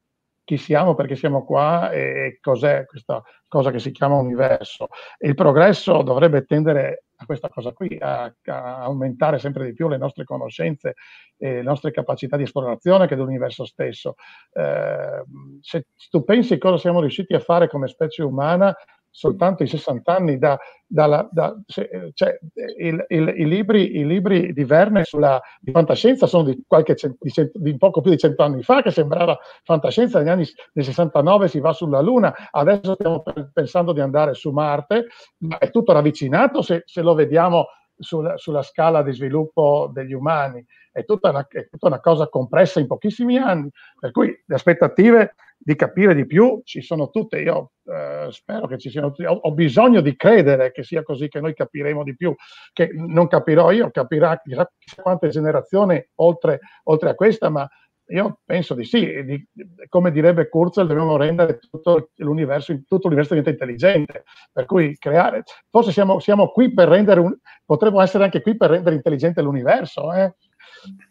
[0.50, 4.88] chi siamo, perché siamo qua e cos'è questa cosa che si chiama universo.
[5.20, 9.98] Il progresso dovrebbe tendere a questa cosa qui, a, a, aumentare sempre di più le
[9.98, 10.96] nostre conoscenze
[11.38, 14.16] e le nostre capacità di esplorazione che dell'universo stesso.
[14.52, 15.24] Eh,
[15.62, 18.76] se tu pensi cosa siamo riusciti a fare come specie umana
[19.12, 22.40] soltanto i 60 anni da, dalla, da, se, cioè,
[22.78, 27.32] il, il, i, libri, i, libri, di Verne sulla, di fantascienza sono di, qualche, di,
[27.32, 31.48] cento, di, poco più di cento anni fa, che sembrava fantascienza, negli anni nel 69
[31.48, 35.08] si va sulla Luna, adesso stiamo pensando di andare su Marte,
[35.40, 37.68] ma è tutto ravvicinato se, se lo vediamo
[38.00, 42.80] sulla, sulla, scala di sviluppo degli umani, è tutta, una, è tutta una cosa compressa
[42.80, 43.70] in pochissimi anni,
[44.00, 47.42] per cui le aspettative di capire di più ci sono tutte.
[47.42, 49.28] Io eh, spero che ci siano tutte.
[49.28, 52.34] Ho, ho, bisogno di credere che sia così, che noi capiremo di più,
[52.72, 54.70] che non capirò io, capirà chissà,
[55.02, 57.68] quante generazioni oltre, oltre, a questa, ma
[58.10, 59.48] io penso di sì, di,
[59.88, 65.92] come direbbe Kurzweil, dobbiamo rendere tutto l'universo, tutto l'universo diventa intelligente, per cui creare, forse
[65.92, 67.36] siamo, siamo qui per rendere, un,
[67.66, 70.36] potremmo essere anche qui per rendere intelligente l'universo, eh?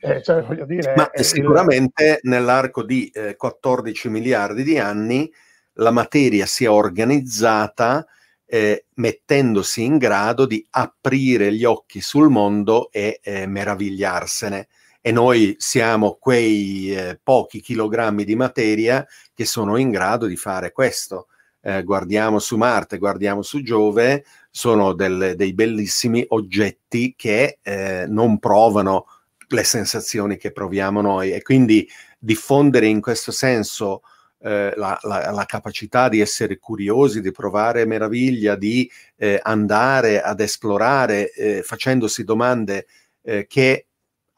[0.00, 2.30] Eh, cioè, dire, Ma sicuramente il...
[2.30, 5.30] nell'arco di eh, 14 miliardi di anni
[5.74, 8.06] la materia si è organizzata
[8.46, 14.68] eh, mettendosi in grado di aprire gli occhi sul mondo e eh, meravigliarsene.
[15.00, 20.72] E noi siamo quei eh, pochi chilogrammi di materia che sono in grado di fare
[20.72, 21.28] questo.
[21.60, 28.38] Eh, guardiamo su Marte, guardiamo su Giove, sono del, dei bellissimi oggetti che eh, non
[28.38, 29.06] provano
[29.48, 31.88] le sensazioni che proviamo noi e quindi
[32.18, 34.02] diffondere in questo senso
[34.40, 40.40] eh, la, la, la, capacità di essere curiosi, di provare meraviglia, di eh, andare ad
[40.40, 42.86] esplorare eh, facendosi domande
[43.22, 43.87] eh, che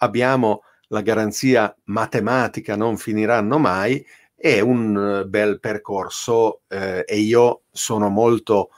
[0.00, 8.08] abbiamo la garanzia matematica non finiranno mai, è un bel percorso eh, e io sono
[8.08, 8.70] molto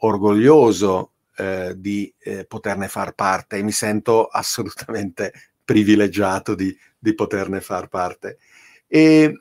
[0.00, 2.12] orgoglioso eh, di
[2.46, 5.32] poterne far parte e mi sento assolutamente
[5.64, 8.38] privilegiato di, di poterne far parte.
[8.86, 9.32] E,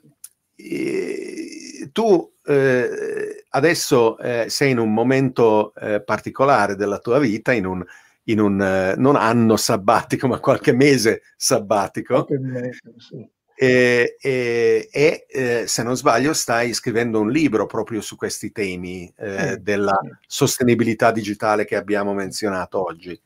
[0.55, 7.65] e tu eh, adesso eh, sei in un momento eh, particolare della tua vita, in
[7.65, 7.85] un,
[8.28, 12.25] in un eh, non anno sabbatico, ma qualche mese sabbatico.
[12.25, 13.30] Qualche mese, sì.
[13.59, 19.11] E, e, e eh, se non sbaglio stai scrivendo un libro proprio su questi temi
[19.17, 20.09] eh, sì, della sì.
[20.28, 23.19] sostenibilità digitale che abbiamo menzionato oggi.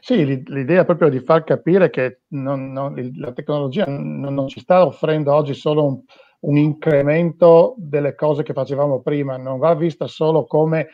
[0.00, 4.60] Sì, l'idea è proprio di far capire che non, non, la tecnologia non, non, ci
[4.60, 6.00] sta offrendo oggi solo un,
[6.40, 10.88] un, incremento delle cose che facevamo prima, non va vista solo come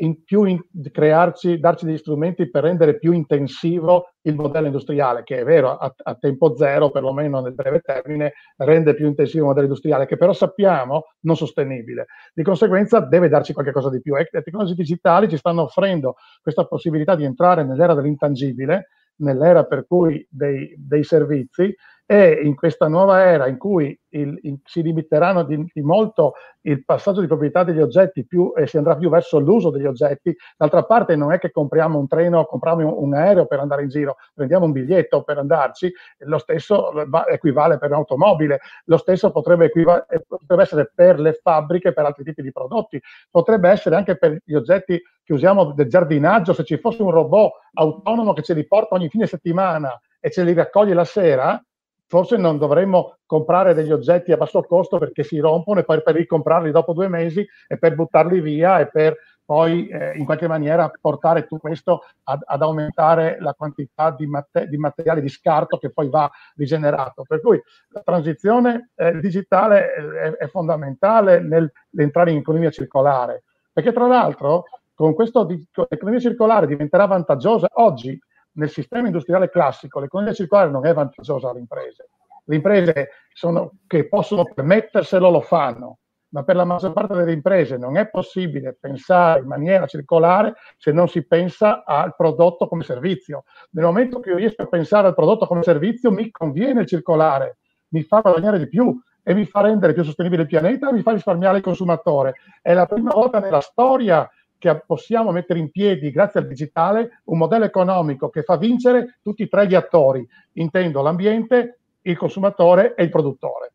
[0.00, 5.38] in più in, crearci, darci degli strumenti per rendere più intensivo il modello industriale, che
[5.38, 9.66] è vero, a, a, tempo zero, perlomeno nel breve termine, rende più intensivo il modello
[9.66, 12.06] industriale, che però sappiamo non sostenibile.
[12.32, 14.16] Di conseguenza deve darci qualcosa di più.
[14.16, 19.86] E le tecnologie digitali ci stanno offrendo questa possibilità di entrare nell'era dell'intangibile, nell'era per
[19.86, 21.74] cui dei, dei servizi,
[22.10, 26.32] e in questa nuova era in cui il, in, si limiteranno di, di, molto
[26.62, 30.34] il passaggio di proprietà degli oggetti più, e si andrà più verso l'uso degli oggetti,
[30.56, 33.90] d'altra parte non è che compriamo un treno, compriamo un, un aereo per andare in
[33.90, 36.92] giro, prendiamo un biglietto per andarci, lo stesso
[37.26, 42.40] equivale per un'automobile, lo stesso potrebbe, equiva- potrebbe essere per le fabbriche, per altri tipi
[42.40, 42.98] di prodotti,
[43.30, 47.52] potrebbe essere anche per gli oggetti che usiamo del giardinaggio, se ci fosse un robot
[47.74, 51.62] autonomo che ce li porta ogni fine settimana e ce li raccoglie la sera,
[52.08, 56.14] forse non dovremmo comprare degli oggetti a basso costo perché si rompono e poi per
[56.14, 60.90] ricomprarli dopo due mesi e per buttarli via e per poi eh, in qualche maniera
[61.00, 65.90] portare tutto questo ad, ad aumentare la quantità di, mater- di, materiale di scarto che
[65.90, 67.24] poi va rigenerato.
[67.26, 67.58] Per cui
[67.90, 75.14] la transizione eh, digitale è, è fondamentale nell'entrare in economia circolare, perché tra l'altro con
[75.14, 75.46] questo
[75.88, 78.18] l'economia circolare diventerà vantaggiosa oggi
[78.52, 82.08] nel sistema industriale classico l'economia circolare non è vantaggiosa alle imprese.
[82.44, 85.98] Le imprese sono, che possono permetterselo lo fanno,
[86.30, 90.92] ma per la maggior parte delle imprese non è possibile pensare in maniera circolare se
[90.92, 93.44] non si pensa al prodotto come servizio.
[93.70, 97.58] Nel momento che io riesco a pensare al prodotto come servizio, mi conviene il circolare,
[97.88, 101.02] mi fa guadagnare di più e mi fa rendere più sostenibile il pianeta e mi
[101.02, 102.34] fa risparmiare il consumatore.
[102.62, 104.28] È la prima volta nella storia
[104.58, 109.44] che possiamo mettere in piedi, grazie al digitale, un modello economico che fa vincere tutti
[109.44, 113.72] e tre gli attori, intendo l'ambiente, il consumatore e il produttore.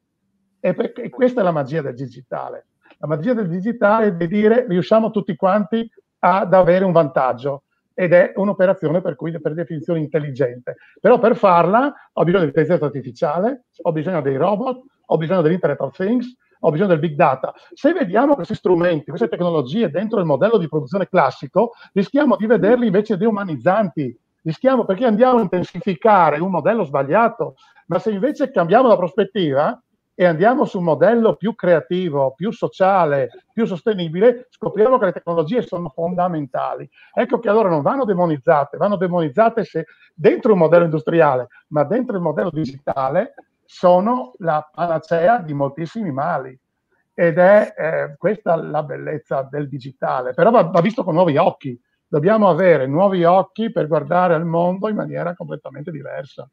[0.60, 2.68] E, e questa è la magia del digitale.
[3.00, 7.64] La magia del digitale è di dire riusciamo tutti quanti ad avere un vantaggio
[7.94, 10.78] ed è un'operazione per cui per definizione intelligente.
[11.00, 15.82] Però per farla ho bisogno di intelligenza artificiale, ho bisogno dei robot, ho bisogno dell'Internet
[15.82, 17.53] of Things, ho bisogno del big data.
[17.74, 22.86] Se vediamo questi strumenti, queste tecnologie dentro il modello di produzione classico, rischiamo di vederli
[22.88, 24.18] invece deumanizzanti.
[24.43, 27.55] Rischiamo perché andiamo a intensificare un modello sbagliato,
[27.88, 29.82] ma se invece cambiamo la prospettiva
[30.16, 35.61] e andiamo su un modello più creativo, più sociale, più sostenibile, scopriamo che le tecnologie
[35.61, 36.88] sono fondamentali.
[37.14, 42.16] Ecco che allora non vanno demonizzate, vanno demonizzate se dentro un modello industriale, ma dentro
[42.16, 43.34] il modello digitale
[43.74, 46.57] sono la panacea di moltissimi mali.
[47.15, 51.80] Ed è eh, questa la bellezza del digitale, però va, va, visto con nuovi occhi,
[52.07, 56.47] dobbiamo avere nuovi occhi per guardare al mondo in maniera completamente diversa.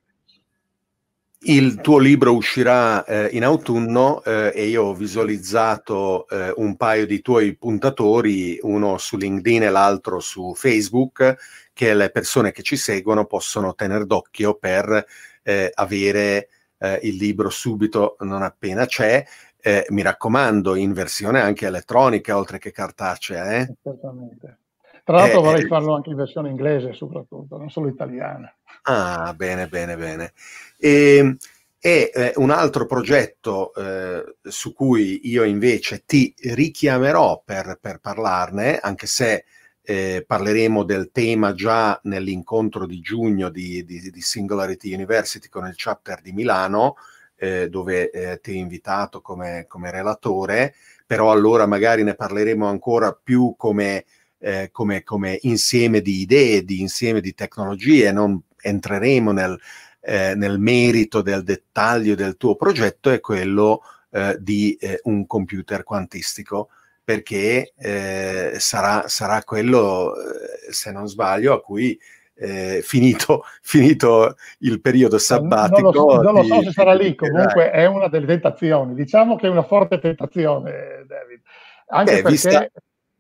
[1.42, 7.06] Il tuo libro uscirà eh, in autunno eh, e io ho visualizzato eh, un paio
[7.06, 11.36] di tuoi puntatori, uno su LinkedIn e l'altro su Facebook,
[11.72, 15.06] che le persone che ci seguono possono tenere d'occhio per
[15.42, 16.48] eh, avere
[16.81, 19.24] eh, il libro subito non appena c'è.
[19.62, 23.59] Eh, mi raccomando, in versione anche elettronica oltre che cartacea.
[23.59, 23.74] Eh?
[23.83, 24.59] Certamente.
[25.05, 28.53] Tra l'altro vorrei farlo anche in versione inglese soprattutto, non solo italiana.
[28.83, 30.33] Ah, bene, bene, bene.
[30.78, 31.37] E, ehm,
[31.83, 38.78] e eh, un altro progetto eh, su cui io invece ti richiamerò per, per parlarne,
[38.78, 39.45] anche se
[39.91, 45.74] eh, parleremo del tema già nell'incontro di giugno di, di, di, Singularity University con il
[45.74, 46.95] chapter di Milano,
[47.34, 50.74] eh, dove eh, ti ho invitato come, come, relatore,
[51.05, 54.05] però allora magari ne parleremo ancora più come,
[54.38, 59.59] eh, come, come insieme di idee, di insieme di tecnologie, non entreremo nel
[60.03, 63.82] eh, nel merito del dettaglio del tuo progetto è quello
[64.12, 66.70] eh, di un computer quantistico,
[67.11, 71.98] perché eh, sarà, sarà, quello, eh, se non sbaglio, a cui
[72.36, 75.90] eh, finito, finito, il periodo sabbatico.
[75.90, 78.94] Non lo, non lo so se sarà lì, comunque è una delle tentazioni.
[78.94, 81.40] Diciamo che è una forte tentazione, David.
[81.88, 82.28] Anche perché...
[82.28, 82.70] Vista,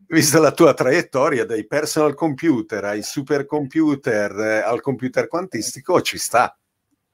[0.06, 6.56] vista la tua traiettoria dai personal computer ai supercomputer al computer quantistico, ci sta.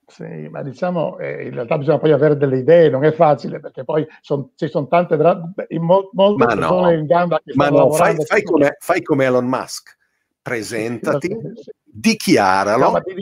[0.09, 3.83] Sì, ma diciamo, eh, in realtà bisogna poi avere delle idee, non è facile perché
[3.83, 5.41] poi son, ci sono tante dra-
[5.81, 9.25] mo- molte ma persone no, in gamba che ma no, fai, fai, come, fai, come,
[9.25, 9.97] Elon Musk,
[10.41, 11.71] presentati, sì, sì.
[11.83, 13.15] dichiaralo no, ti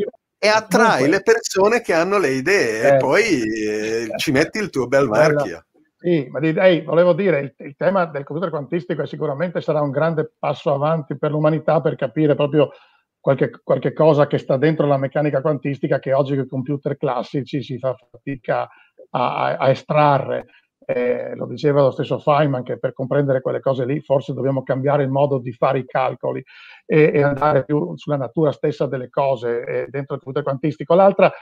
[0.45, 4.69] e attrai le persone che hanno le idee eh, e poi eh, ci metti il
[4.69, 5.65] tuo bel marchio.
[5.97, 9.91] Sì, ma hey, volevo dire, il, il, tema del computer quantistico è sicuramente sarà un
[9.91, 12.73] grande passo avanti per l'umanità per capire proprio
[13.25, 17.63] qualche, qualche, cosa che sta dentro la meccanica quantistica che oggi con i computer classici
[17.63, 18.69] si fa fatica
[19.13, 20.45] a, a, estrarre.
[20.85, 25.05] Eh, lo diceva lo stesso Feynman che per comprendere quelle cose lì forse dobbiamo cambiare
[25.05, 26.45] il modo di fare i calcoli
[26.85, 30.95] e, e andare più sulla natura stessa delle cose eh, dentro il computer quantistico.
[30.95, 31.33] L'altra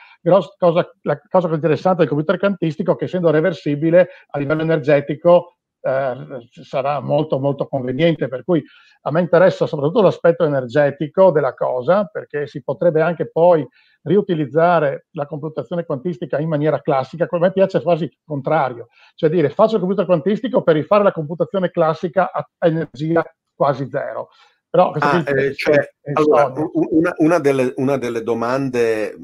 [0.56, 6.48] cosa, la cosa interessante del computer quantistico è che essendo reversibile a livello energetico eh,
[6.62, 8.64] sarà molto molto conveniente, per cui
[9.02, 13.66] a me interessa soprattutto l'aspetto energetico della cosa, perché si potrebbe anche poi
[14.02, 19.30] riutilizzare la computazione quantistica in maniera classica, come a me piace quasi il contrario, cioè
[19.30, 23.24] dire faccio il computer quantistico per rifare la computazione classica a energia
[23.54, 24.28] quasi zero.
[24.70, 29.14] Però ah, eh, cioè, allora, una, una, delle, una delle domande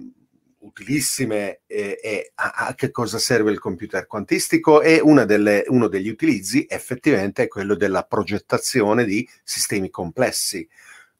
[0.68, 4.80] utilissime eh, è a, a, che cosa serve il computer quantistico?
[4.80, 10.68] E delle, uno degli utilizzi effettivamente è quello della progettazione di sistemi complessi,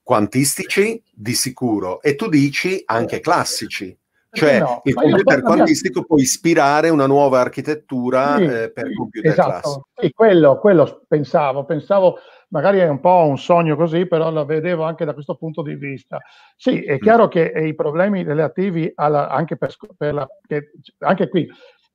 [0.03, 2.01] quantistici di sicuro.
[2.03, 3.96] E tu dici anche classici.
[4.30, 9.50] Cioè no, il computer quantistico può ispirare una nuova architettura sì, eh, per computer esatto.
[9.50, 9.80] classici.
[9.94, 12.18] Sì, quello, quello pensavo, pensavo
[12.50, 15.74] magari è un po' un sogno così, però la vedevo anche da questo punto di
[15.74, 16.18] vista.
[16.56, 16.98] Sì, è mm.
[16.98, 21.48] chiaro che i problemi relativi alla, anche, per, per la, che, anche qui,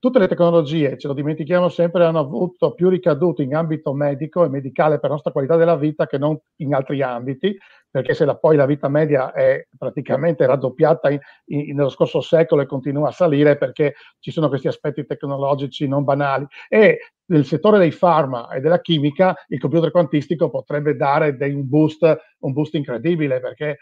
[0.03, 4.49] tutte le tecnologie, ce lo dimentichiamo sempre, hanno avuto più ricadute in ambito medico e
[4.49, 7.57] medicale per la nostra qualità della vita che non in altri ambiti,
[7.89, 12.61] perché se la, poi la vita media è praticamente raddoppiata in, in, nello scorso secolo
[12.61, 16.47] e continua a salire perché ci sono questi aspetti tecnologici non banali.
[16.67, 22.03] E nel settore dei farma e della chimica il computer quantistico potrebbe dare un, boost,
[22.39, 23.77] un boost incredibile perché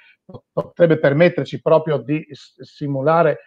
[0.53, 3.39] potrebbe permetterci proprio di simulare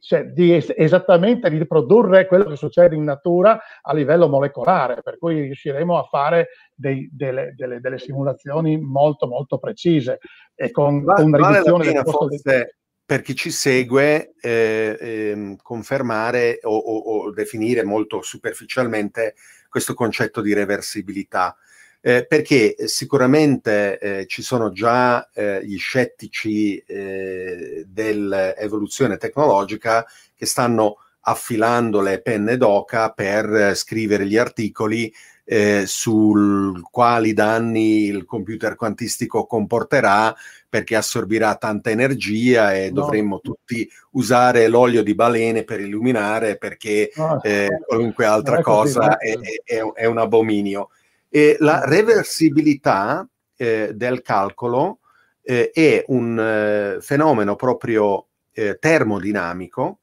[0.00, 5.40] cioè di es- esattamente riprodurre quello che succede in natura a livello molecolare, per cui
[5.42, 10.18] riusciremo a fare dei, delle, delle, delle, simulazioni molto molto precise
[10.54, 16.58] e con, Va, una riduzione del costo forse, per chi ci segue eh, eh, confermare
[16.62, 19.34] o, o, o, definire molto superficialmente
[19.68, 21.56] questo concetto di reversibilità.
[22.06, 30.98] Eh, perché sicuramente eh, ci sono già eh, gli scettici eh, dell'evoluzione tecnologica che stanno
[31.20, 35.10] affilando le penne d'oca per scrivere gli articoli
[35.46, 40.34] eh, su quali danni il computer quantistico comporterà
[40.68, 43.00] perché assorbirà tanta energia e no.
[43.00, 47.42] dovremmo tutti usare l'olio di balene per illuminare perché no.
[47.42, 50.90] eh, qualunque altra cosa è, è, è, un abominio.
[51.36, 55.00] E la reversibilità eh, del calcolo
[55.42, 59.98] eh, è un eh, fenomeno proprio eh, termodinamico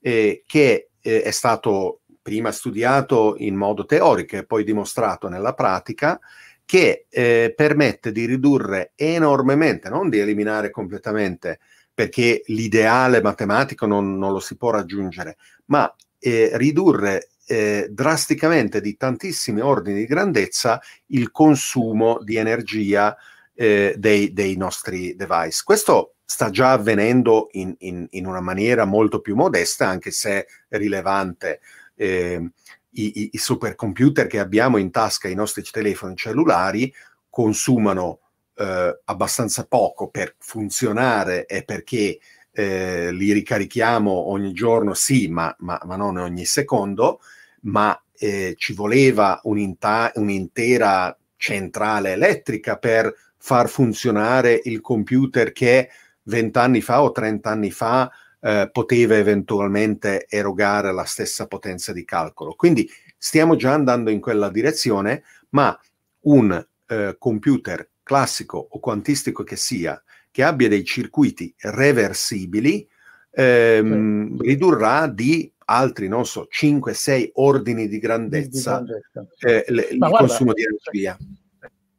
[0.00, 6.18] eh, che è stato prima studiato in modo teorico e poi dimostrato nella pratica,
[6.64, 11.60] che eh, permette di ridurre enormemente, non di eliminare completamente,
[11.94, 18.96] perché l'ideale matematico non, non lo si può raggiungere, ma eh, ridurre eh, drasticamente di
[18.96, 23.16] tantissimi ordini di grandezza il consumo di energia
[23.54, 25.62] eh, dei, dei nostri device.
[25.64, 31.60] Questo sta già avvenendo in, in, in una maniera molto più modesta, anche se rilevante.
[31.94, 32.50] Eh,
[32.94, 36.92] i, i, supercomputer che abbiamo in tasca, i nostri telefoni cellulari,
[37.28, 38.20] consumano
[38.54, 42.18] eh, abbastanza poco per funzionare e perché
[42.52, 47.20] eh, li ricarichiamo ogni giorno, sì, ma, ma, ma non ogni secondo,
[47.62, 55.88] ma eh, ci voleva un'intera centrale elettrica per far funzionare il computer che
[56.24, 62.54] vent'anni fa o trent'anni fa eh, poteva eventualmente erogare la stessa potenza di calcolo.
[62.54, 62.88] Quindi
[63.18, 65.76] stiamo già andando in quella direzione, ma
[66.22, 70.00] un eh, computer classico o quantistico che sia,
[70.32, 72.88] che abbia dei circuiti reversibili,
[73.30, 74.42] ehm, sì.
[74.48, 79.46] ridurrà di altri, non so, 5-6 ordini di grandezza, di grandezza.
[79.46, 81.16] Eh, le, il guarda, consumo di energia.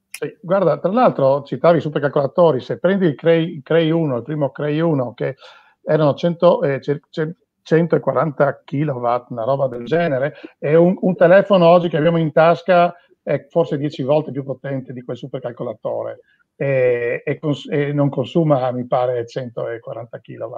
[0.10, 4.50] Sì, guarda, tra l'altro citavi i supercalcolatori, se prendi il Cray, Cray 1, il primo
[4.50, 5.36] Cray 1, che
[5.84, 6.82] erano 100, eh,
[7.62, 12.96] 140 kW, una roba del genere, e un, un, telefono oggi che abbiamo in tasca
[13.22, 16.20] è forse 10 volte più potente di quel supercalcolatore
[16.56, 20.56] e, e, cons- e non consuma, mi pare, 140 kW.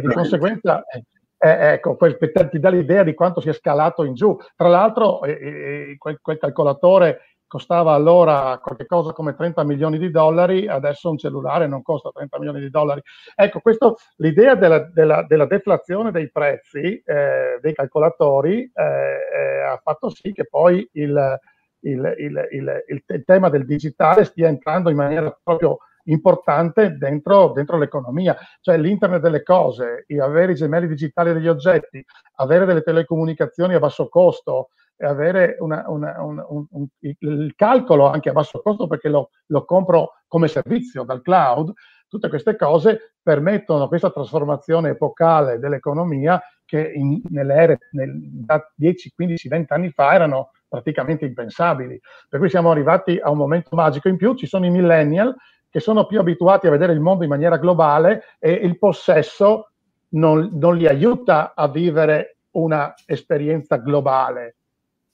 [0.00, 0.84] Di conseguenza...
[0.84, 1.04] Eh,
[1.42, 4.36] eh, ecco, poi ti dà l'idea di quanto sia scalato in giù.
[4.54, 10.68] Tra l'altro, eh, eh, quel, quel, calcolatore costava allora qualcosa come 30 milioni di dollari,
[10.68, 13.00] adesso un cellulare non costa 30 milioni di dollari.
[13.34, 19.80] Ecco, questo, l'idea della, della, della deflazione dei prezzi eh, dei calcolatori eh, eh, ha
[19.82, 21.40] fatto sì che poi il,
[21.80, 28.36] il, il, il, tema del digitale stia entrando in maniera proprio importante dentro, dentro, l'economia,
[28.60, 32.04] cioè l'internet delle cose, avere i gemelli digitali degli oggetti,
[32.36, 38.06] avere delle telecomunicazioni a basso costo e avere una, una, un, un, un, il calcolo
[38.06, 41.72] anche a basso costo perché lo, lo compro come servizio dal cloud,
[42.06, 49.12] tutte queste cose permettono questa trasformazione epocale dell'economia che in, nelle ere nel, da 10,
[49.14, 52.00] 15, 20 anni fa erano praticamente impensabili.
[52.28, 54.08] Per cui siamo arrivati a un momento magico.
[54.08, 55.34] In più ci sono i millennial
[55.68, 59.70] che sono più abituati a vedere il mondo in maniera globale e il possesso
[60.10, 64.56] non, non li aiuta a vivere una esperienza globale.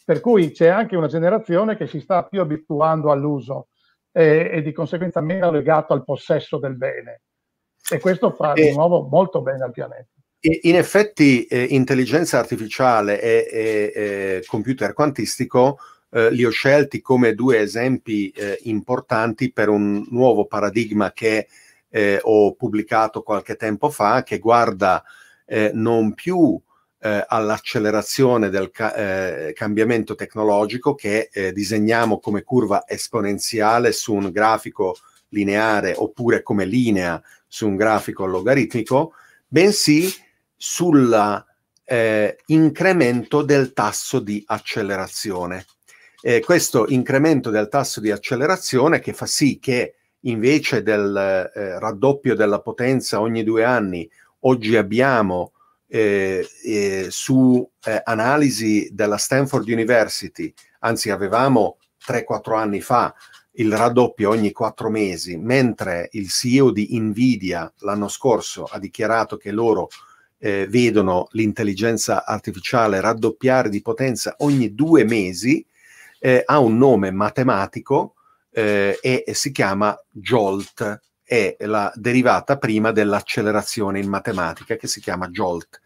[0.04, 3.68] Per cui c'è anche una generazione che si sta più abituando all'uso
[4.12, 7.22] e, e di conseguenza meno legato al possesso del bene.
[7.88, 10.15] E questo fa di nuovo molto bene al pianeta.
[10.40, 15.78] In effetti, eh, intelligenza artificiale e, e, e computer quantistico
[16.10, 21.48] eh, li ho scelti come due esempi eh, importanti per un nuovo paradigma che
[21.88, 25.02] eh, ho pubblicato qualche tempo fa, che guarda
[25.46, 26.60] eh, non più
[27.00, 34.96] eh, all'accelerazione del ca- cambiamento tecnologico che disegniamo come curva esponenziale su un grafico
[35.28, 39.12] lineare oppure come linea su un grafico logaritmico,
[39.46, 40.12] bensì
[40.56, 45.64] sull'incremento del tasso di accelerazione.
[46.22, 52.34] Eh, questo incremento del tasso di accelerazione che fa sì che invece del eh, raddoppio
[52.34, 54.08] della potenza ogni due anni,
[54.40, 55.52] oggi abbiamo
[55.88, 63.14] eh, eh su eh, analisi della Stanford University, anzi avevamo 3-4 anni fa
[63.58, 69.50] il raddoppio ogni quattro mesi, mentre il CEO di Nvidia l'anno scorso ha dichiarato che
[69.50, 69.88] loro
[70.38, 75.64] eh, vedono l'intelligenza artificiale raddoppiare di potenza ogni due mesi,
[76.18, 78.14] eh, ha un nome matematico
[78.50, 85.00] eh, e, e si chiama JOLT, è la derivata prima dell'accelerazione in matematica che si
[85.00, 85.80] chiama JOLT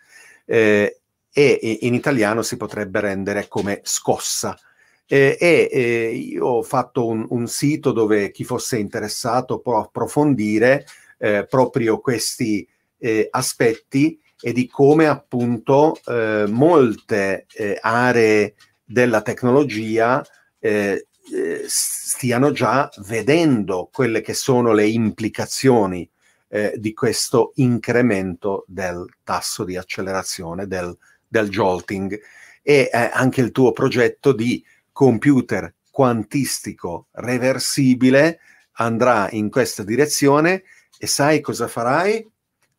[0.44, 1.00] eh,
[1.32, 4.58] e in italiano si potrebbe rendere come scossa.
[5.06, 10.86] Eh, e eh, io ho fatto un, un, sito dove chi fosse interessato può approfondire
[11.18, 12.66] eh, proprio questi
[12.98, 20.24] eh, aspetti e di come appunto eh, molte eh, aree della tecnologia
[20.58, 26.08] eh, eh, stiano già vedendo quelle che sono le implicazioni
[26.48, 30.96] eh, di questo incremento del tasso di accelerazione, del,
[31.26, 32.18] del jolting
[32.62, 38.40] e eh, anche il tuo progetto di computer quantistico reversibile
[38.72, 40.64] andrà in questa direzione
[40.98, 42.28] e sai cosa farai?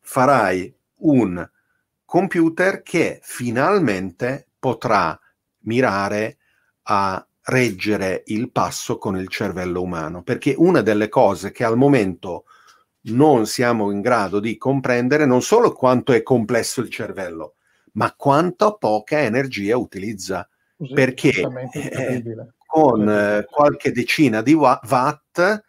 [0.00, 1.48] Farai un
[2.12, 5.18] computer che finalmente potrà
[5.60, 6.36] mirare
[6.82, 12.44] a reggere il passo con il cervello umano, perché una delle cose che al momento
[13.04, 17.54] non siamo in grado di comprendere non solo quanto è complesso il cervello,
[17.92, 20.46] ma quanto poca energia utilizza,
[20.92, 21.30] perché
[21.72, 22.22] eh,
[22.66, 24.92] con eh, qualche decina di watt 20
[25.40, 25.64] watt,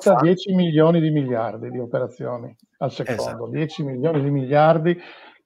[0.00, 0.20] fa...
[0.20, 3.46] 10 milioni di miliardi di operazioni al secondo, esatto.
[3.48, 4.98] 10 milioni di miliardi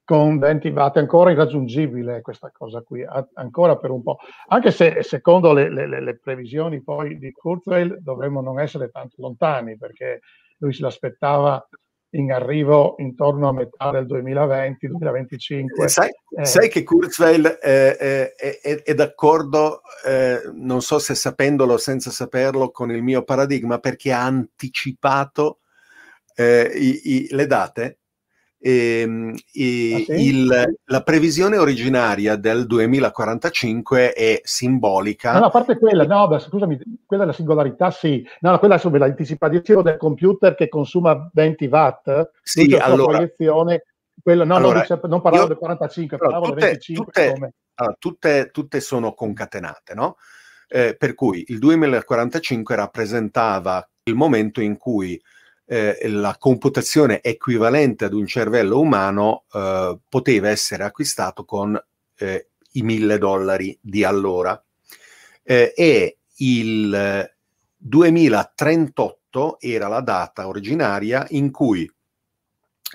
[0.04, 4.18] con 20 watt, è ancora irraggiungibile questa cosa qui, ancora per un po',
[4.48, 9.76] anche se secondo le, le, le previsioni poi di Kurzweil dovremmo non essere tanto lontani,
[9.76, 10.20] perché
[10.58, 11.66] lui se l'aspettava
[12.10, 15.82] in arrivo intorno a metà del 2020-2025.
[15.82, 21.14] Eh, sai, eh, sai, che Kurzweil eh, è, è, è, d'accordo, eh, non so se
[21.14, 25.60] sapendolo o senza saperlo, con il mio paradigma perché ha anticipato
[26.34, 27.98] eh, i, i, le date
[28.58, 30.12] e, e sì?
[30.12, 35.32] il, la previsione originaria del 2045 è simbolica.
[35.32, 38.26] No, no a parte quella, no, beh, scusami, quella è la singolarità, sì.
[38.40, 42.30] No, quella è l'anticipazione del computer che consuma 20 watt.
[42.42, 43.18] Sì, allora...
[43.18, 43.84] Proiezione,
[44.22, 47.04] quello, no, allora, non, non parlavo io, del 45, parlavo tutte, del 25.
[47.04, 47.52] Tutte, come...
[47.74, 50.16] allora, tutte, tutte sono concatenate, no?
[50.68, 55.20] Eh, per cui il 2045 rappresentava il momento in cui
[55.66, 61.78] eh, la computazione equivalente ad un cervello umano eh, poteva essere acquistato con
[62.18, 64.62] eh, i mille dollari di allora.
[65.42, 67.30] Eh, e il
[67.76, 71.90] 2038 era la data originaria in cui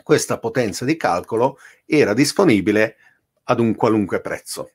[0.04, 2.96] questa potenza di calcolo era disponibile
[3.44, 4.72] ad un qualunque prezzo.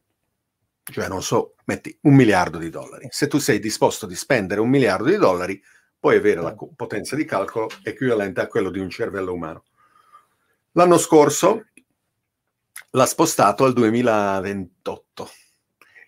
[0.83, 3.09] Cioè, non so, metti un miliardo di dollari.
[3.11, 5.61] Se tu sei disposto di spendere un miliardo di dollari,
[6.07, 9.65] puoi avere la potenza di calcolo equivalente a quello di un cervello umano.
[10.73, 11.65] L'anno scorso
[12.91, 15.29] l'ha spostato al 2028,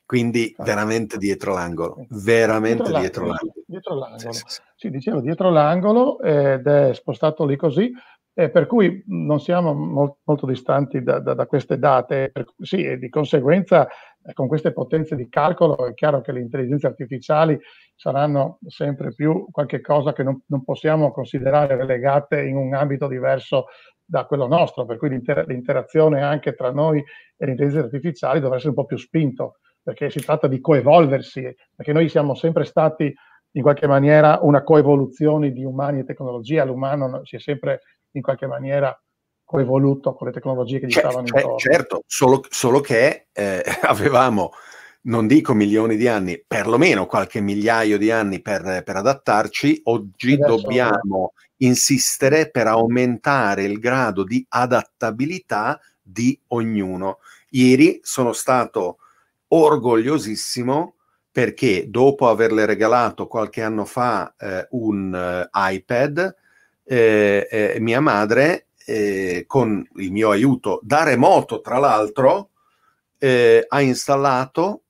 [0.06, 0.62] quindi ah.
[0.62, 3.52] veramente dietro l'angolo, veramente dietro, l'angolo.
[3.66, 4.32] Dietro l'angolo.
[4.32, 4.90] Sì, sì, sì.
[4.90, 7.90] dicevo dietro l'angolo ed è spostato lì così,
[8.34, 12.84] eh, per cui non siamo mo- molto distanti da, da, da queste date, per, sì,
[12.84, 13.88] e di conseguenza
[14.24, 17.58] eh, con queste potenze di calcolo è chiaro che le intelligenze artificiali
[17.98, 23.66] saranno sempre più qualcosa che non, non, possiamo considerare relegate in un ambito diverso
[24.04, 28.54] da quello nostro, per cui l'inter- l'interazione anche tra noi e le intelligenze artificiali dovrà
[28.54, 31.42] essere un po' più spinto, perché si tratta di coevolversi,
[31.74, 33.12] perché noi siamo sempre stati
[33.52, 37.80] in qualche maniera una coevoluzione di umani e tecnologia, l'umano si è sempre
[38.12, 38.96] in qualche maniera
[39.44, 41.58] coevoluto con le tecnologie che gli stavano cioè, intorno.
[41.58, 44.52] Certo, solo, solo che eh, avevamo,
[45.08, 51.32] non dico milioni di anni, perlomeno qualche migliaio di anni per, per adattarci, oggi dobbiamo
[51.58, 57.18] insistere per aumentare il grado di adattabilità di ognuno.
[57.50, 58.98] Ieri sono stato
[59.48, 60.94] orgogliosissimo
[61.32, 66.34] perché dopo averle regalato qualche anno fa eh, un uh, iPad,
[66.84, 72.50] eh, eh, mia madre eh, con il mio aiuto da remoto, tra l'altro,
[73.18, 74.82] eh, ha installato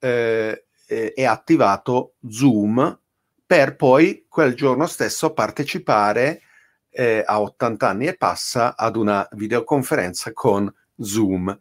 [0.00, 2.98] eh, e attivato Zoom
[3.46, 6.42] per poi quel giorno stesso partecipare
[6.90, 11.56] eh, a 80 anni e passa ad una videoconferenza con Zoom.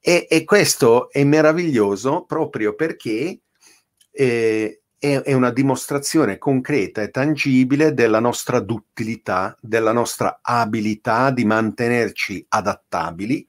[0.00, 3.40] E, e questo è meraviglioso proprio perché
[4.10, 11.44] eh, è, è una dimostrazione concreta e tangibile della nostra duttilità, della nostra abilità di
[11.44, 13.48] mantenerci adattabili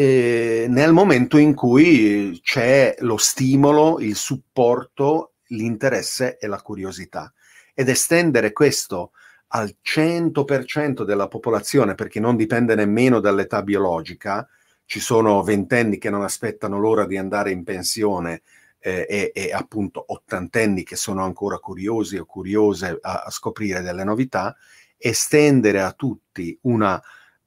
[0.00, 7.30] eh, nel momento in cui c'è lo stimolo, il supporto, l'interesse e la curiosità.
[7.74, 9.10] Ed estendere questo
[9.48, 14.48] al 100% della popolazione, perché non dipende nemmeno dall'età biologica,
[14.86, 18.40] ci sono ventenni che non aspettano l'ora di andare in pensione
[18.78, 24.04] eh, e, e, appunto ottantenni che sono ancora curiosi o curiose a, a scoprire delle
[24.04, 24.56] novità,
[24.96, 27.00] estendere a tutti una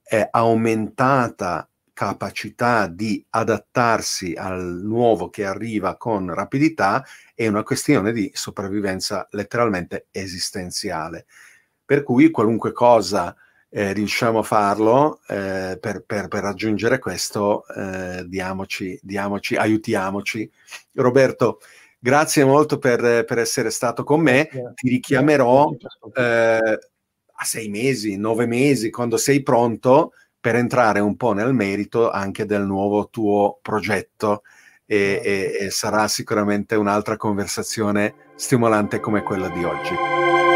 [0.03, 7.05] eh, aumentata capacità di adattarsi al nuovo che arriva con rapidità
[7.35, 11.25] è una questione di sopravvivenza letteralmente esistenziale.
[11.85, 13.35] Per cui qualunque cosa
[13.69, 20.49] eh, riusciamo a farlo eh, per, per, per, raggiungere questo, eh, diamoci, diamoci, aiutiamoci.
[20.93, 21.59] Roberto,
[21.99, 24.47] grazie molto per, per essere stato con me.
[24.75, 25.71] Ti richiamerò
[26.15, 26.79] eh,
[27.35, 30.11] a sei mesi, nove mesi, quando sei pronto
[30.43, 34.41] per entrare un po' nel merito anche del nuovo tuo progetto
[34.85, 40.52] e, e, e sarà sicuramente un'altra conversazione stimolante come quella di oggi.